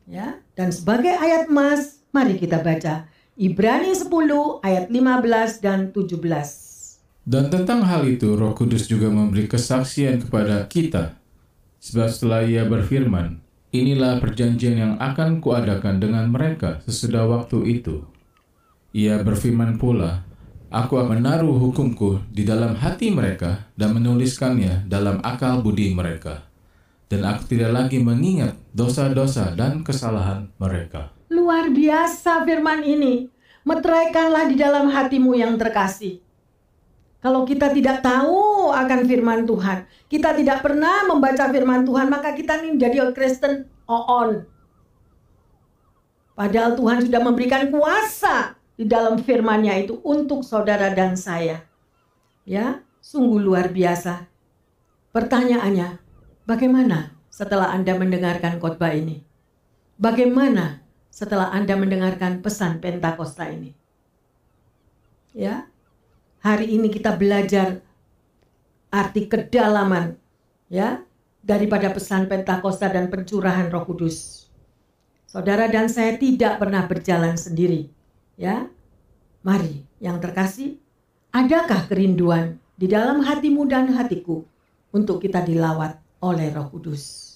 [0.06, 7.02] Ya, dan sebagai ayat emas, mari kita baca Ibrani 10 ayat 15 dan 17.
[7.26, 11.18] Dan tentang hal itu, Roh Kudus juga memberi kesaksian kepada kita.
[11.82, 13.45] Sebab setelah ia berfirman,
[13.76, 18.08] Inilah perjanjian yang akan kuadakan dengan mereka sesudah waktu itu.
[18.96, 20.24] Ia berfirman pula,
[20.72, 26.48] Aku akan menaruh hukumku di dalam hati mereka dan menuliskannya dalam akal budi mereka.
[27.12, 31.12] Dan aku tidak lagi mengingat dosa-dosa dan kesalahan mereka.
[31.28, 33.28] Luar biasa firman ini.
[33.68, 36.25] Meteraikanlah di dalam hatimu yang terkasih.
[37.26, 42.62] Kalau kita tidak tahu akan firman Tuhan, kita tidak pernah membaca firman Tuhan, maka kita
[42.62, 44.46] ini jadi Kristen on.
[46.38, 51.66] Padahal Tuhan sudah memberikan kuasa di dalam firman-Nya itu untuk saudara dan saya.
[52.46, 54.30] Ya, sungguh luar biasa.
[55.10, 55.98] Pertanyaannya,
[56.46, 59.26] bagaimana setelah Anda mendengarkan khotbah ini?
[59.98, 63.74] Bagaimana setelah Anda mendengarkan pesan Pentakosta ini?
[65.34, 65.74] Ya,
[66.46, 67.82] hari ini kita belajar
[68.94, 70.14] arti kedalaman
[70.70, 71.02] ya
[71.42, 74.46] daripada pesan Pentakosta dan pencurahan Roh Kudus.
[75.26, 77.90] Saudara dan saya tidak pernah berjalan sendiri,
[78.38, 78.70] ya.
[79.42, 80.78] Mari, yang terkasih,
[81.34, 84.46] adakah kerinduan di dalam hatimu dan hatiku
[84.94, 87.34] untuk kita dilawat oleh Roh Kudus?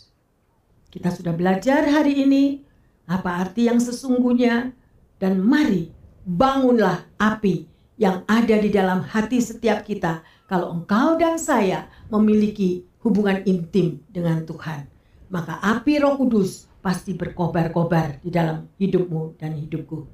[0.89, 2.61] Kita sudah belajar hari ini
[3.09, 4.73] apa arti yang sesungguhnya
[5.21, 5.93] dan mari
[6.25, 7.68] bangunlah api
[7.99, 14.47] yang ada di dalam hati setiap kita kalau engkau dan saya memiliki hubungan intim dengan
[14.47, 14.87] Tuhan.
[15.27, 20.07] Maka api roh kudus pasti berkobar-kobar di dalam hidupmu dan hidupku.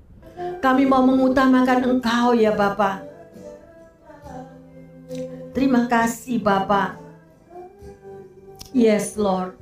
[0.60, 3.06] Kami mau mengutamakan engkau ya Bapak.
[5.54, 7.00] Terima kasih Bapak.
[8.76, 9.56] Yes Lord.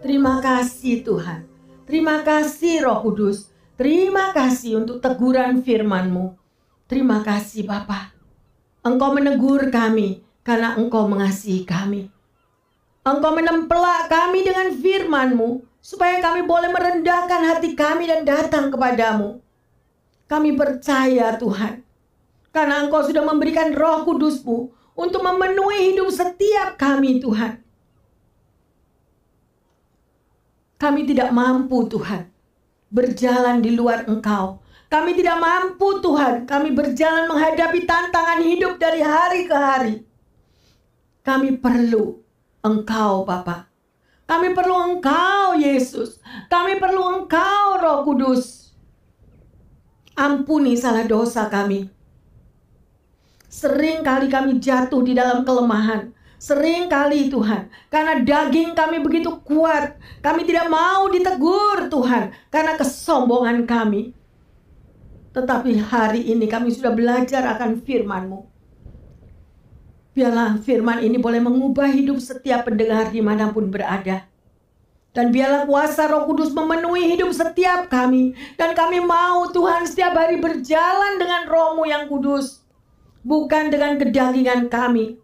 [0.00, 1.44] Terima kasih Tuhan.
[1.84, 3.52] Terima kasih Roh Kudus.
[3.76, 6.41] Terima kasih untuk teguran firman-Mu.
[6.92, 8.12] Terima kasih Bapa.
[8.84, 12.12] Engkau menegur kami karena Engkau mengasihi kami.
[13.00, 19.40] Engkau menempelak kami dengan firman-Mu supaya kami boleh merendahkan hati kami dan datang kepadamu.
[20.28, 21.80] Kami percaya Tuhan,
[22.52, 24.58] karena Engkau sudah memberikan roh kudus-Mu
[24.92, 27.56] untuk memenuhi hidup setiap kami Tuhan.
[30.76, 32.28] Kami tidak mampu Tuhan
[32.92, 34.60] berjalan di luar Engkau.
[34.92, 39.94] Kami tidak mampu Tuhan, kami berjalan menghadapi tantangan hidup dari hari ke hari.
[41.24, 42.20] Kami perlu
[42.60, 43.72] Engkau Bapa.
[44.28, 46.20] Kami perlu Engkau Yesus.
[46.52, 48.76] Kami perlu Engkau Roh Kudus.
[50.12, 51.88] Ampuni salah dosa kami.
[53.48, 56.12] Sering kali kami jatuh di dalam kelemahan.
[56.36, 63.62] Sering kali Tuhan, karena daging kami begitu kuat, kami tidak mau ditegur Tuhan, karena kesombongan
[63.62, 64.10] kami.
[65.32, 68.52] Tetapi hari ini kami sudah belajar akan firman-Mu.
[70.12, 74.28] Biarlah firman ini boleh mengubah hidup setiap pendengar di mana pun berada.
[75.12, 78.36] Dan biarlah kuasa roh kudus memenuhi hidup setiap kami.
[78.60, 82.60] Dan kami mau Tuhan setiap hari berjalan dengan rohmu yang kudus.
[83.24, 85.16] Bukan dengan kedagingan kami.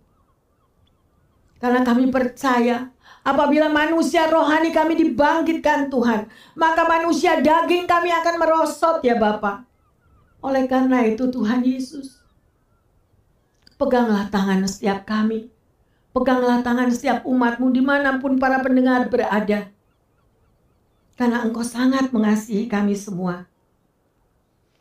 [1.61, 2.89] Karena kami percaya
[3.29, 6.33] apabila manusia rohani kami dibangkitkan Tuhan.
[6.57, 9.68] Maka manusia daging kami akan merosot ya Bapak.
[10.39, 12.23] Oleh karena itu Tuhan Yesus,
[13.79, 15.51] peganglah tangan setiap kami.
[16.15, 19.71] Peganglah tangan setiap umatmu di mana pun para pendengar berada.
[21.15, 23.47] Karena engkau sangat mengasihi kami semua.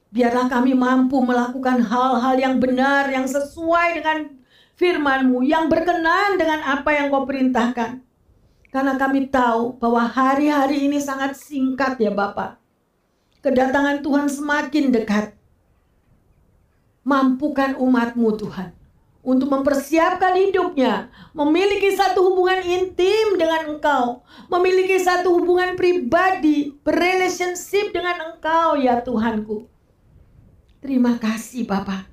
[0.10, 4.18] Biarlah kami mampu melakukan hal-hal yang benar, yang sesuai dengan
[4.78, 8.02] firmanmu, yang berkenan dengan apa yang kau perintahkan.
[8.74, 12.58] Karena kami tahu bahwa hari-hari ini sangat singkat ya Bapak.
[13.46, 15.37] Kedatangan Tuhan semakin dekat.
[17.08, 18.76] Mampukan umatmu Tuhan
[19.28, 28.32] untuk mempersiapkan hidupnya, memiliki satu hubungan intim dengan Engkau, memiliki satu hubungan pribadi, berrelationship dengan
[28.32, 29.68] Engkau ya Tuhanku.
[30.80, 32.08] Terima kasih Bapak.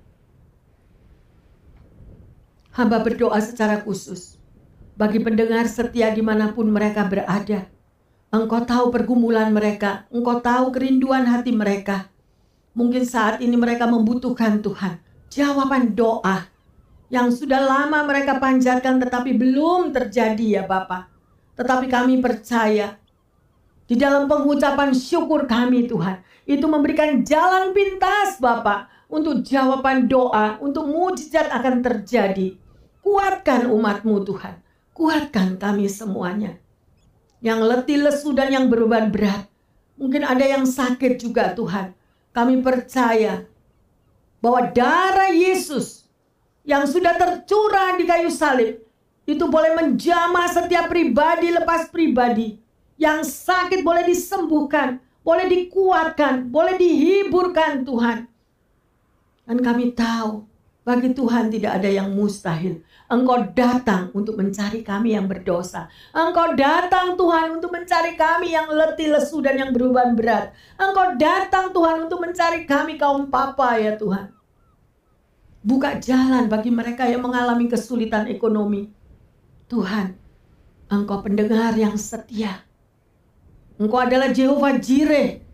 [2.74, 4.34] Hamba berdoa secara khusus
[4.98, 7.70] bagi pendengar setia di mana pun mereka berada.
[8.34, 12.10] Engkau tahu pergumulan mereka, Engkau tahu kerinduan hati mereka.
[12.74, 14.98] Mungkin saat ini mereka membutuhkan Tuhan.
[15.30, 16.46] Jawaban doa
[17.06, 21.06] yang sudah lama mereka panjatkan tetapi belum terjadi ya Bapak.
[21.54, 22.98] Tetapi kami percaya
[23.86, 26.18] di dalam pengucapan syukur kami Tuhan.
[26.44, 32.58] Itu memberikan jalan pintas Bapak untuk jawaban doa, untuk mujizat akan terjadi.
[33.04, 34.58] Kuatkan umatmu Tuhan.
[34.96, 36.58] Kuatkan kami semuanya.
[37.44, 39.46] Yang letih lesu dan yang beban berat.
[40.00, 41.92] Mungkin ada yang sakit juga Tuhan.
[42.34, 43.46] Kami percaya
[44.42, 46.04] bahwa darah Yesus
[46.66, 48.82] yang sudah tercurah di kayu salib
[49.24, 52.60] itu boleh menjamah setiap pribadi lepas pribadi.
[52.98, 58.26] Yang sakit boleh disembuhkan, boleh dikuatkan, boleh dihiburkan Tuhan.
[59.44, 60.44] Dan kami tahu
[60.84, 62.84] bagi Tuhan tidak ada yang mustahil.
[63.04, 65.92] Engkau datang untuk mencari kami yang berdosa.
[66.16, 70.56] Engkau datang Tuhan untuk mencari kami yang letih lesu dan yang beruban berat.
[70.80, 74.32] Engkau datang Tuhan untuk mencari kami kaum papa ya Tuhan.
[75.60, 78.88] Buka jalan bagi mereka yang mengalami kesulitan ekonomi.
[79.68, 80.16] Tuhan,
[80.88, 82.64] Engkau pendengar yang setia.
[83.76, 85.44] Engkau adalah Jehovah Jireh.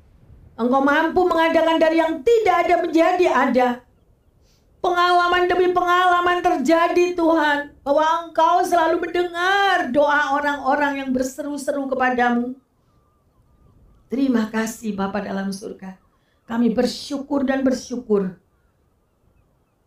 [0.54, 3.68] Engkau mampu mengadakan dari yang tidak ada menjadi ada.
[4.80, 7.76] Pengalaman demi pengalaman terjadi Tuhan.
[7.84, 12.56] Bahwa engkau selalu mendengar doa orang-orang yang berseru-seru kepadamu.
[14.10, 15.94] Terima kasih Bapa dalam surga.
[16.48, 18.34] Kami bersyukur dan bersyukur.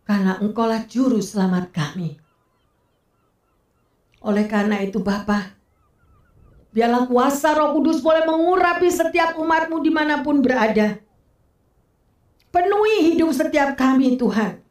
[0.07, 2.23] Karena engkaulah juru selamat kami.
[4.23, 5.51] Oleh karena itu Bapa,
[6.71, 11.03] biarlah kuasa roh kudus boleh mengurapi setiap umatmu di mana pun berada.
[12.47, 14.63] Penuhi hidup setiap kami Tuhan.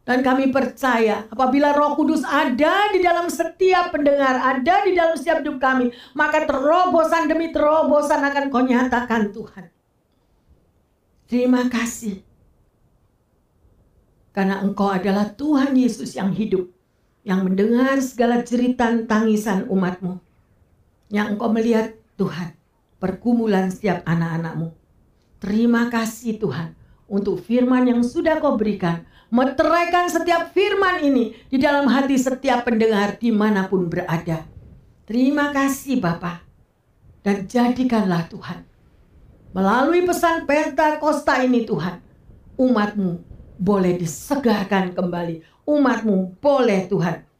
[0.00, 5.44] Dan kami percaya apabila roh kudus ada di dalam setiap pendengar, ada di dalam setiap
[5.44, 9.68] hidup kami, maka terobosan demi terobosan akan kau nyatakan Tuhan.
[11.30, 12.26] Terima kasih.
[14.34, 16.70] Karena engkau adalah Tuhan Yesus yang hidup,
[17.22, 20.18] yang mendengar segala jeritan tangisan umatmu.
[21.10, 22.56] Yang engkau melihat Tuhan,
[22.98, 24.74] pergumulan setiap anak-anakmu.
[25.38, 26.74] Terima kasih Tuhan
[27.10, 33.16] untuk firman yang sudah kau berikan meteraikan setiap firman ini di dalam hati setiap pendengar
[33.16, 34.44] di mana pun berada.
[35.06, 36.46] Terima kasih Bapak.
[37.22, 38.66] Dan jadikanlah Tuhan.
[39.50, 41.98] Melalui pesan Pentakosta ini Tuhan.
[42.58, 43.22] Umatmu
[43.58, 45.66] boleh disegarkan kembali.
[45.66, 47.30] Umatmu boleh Tuhan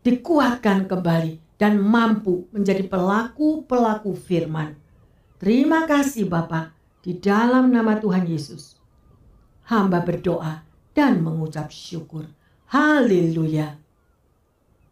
[0.00, 4.72] dikuatkan kembali dan mampu menjadi pelaku-pelaku firman.
[5.36, 6.72] Terima kasih Bapak
[7.04, 8.80] di dalam nama Tuhan Yesus.
[9.68, 12.26] Hamba berdoa dan mengucap syukur.
[12.70, 13.78] Haleluya.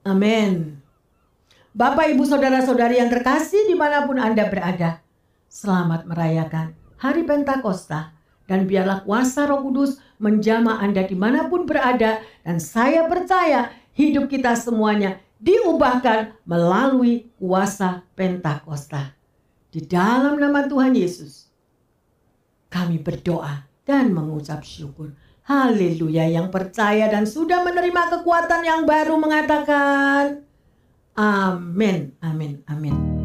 [0.07, 0.83] Amin.
[1.77, 4.99] Bapak, Ibu, Saudara-saudari yang terkasih di mana pun Anda berada.
[5.47, 8.17] Selamat merayakan Hari Pentakosta.
[8.49, 12.25] Dan biarlah kuasa roh kudus menjama Anda di mana pun berada.
[12.41, 19.15] Dan saya percaya hidup kita semuanya diubahkan melalui kuasa Pentakosta.
[19.69, 21.53] Di dalam nama Tuhan Yesus,
[22.73, 25.13] kami berdoa dan mengucap syukur.
[25.49, 30.45] Haleluya yang percaya dan sudah menerima kekuatan yang baru mengatakan
[31.17, 33.18] amin, amin, amin.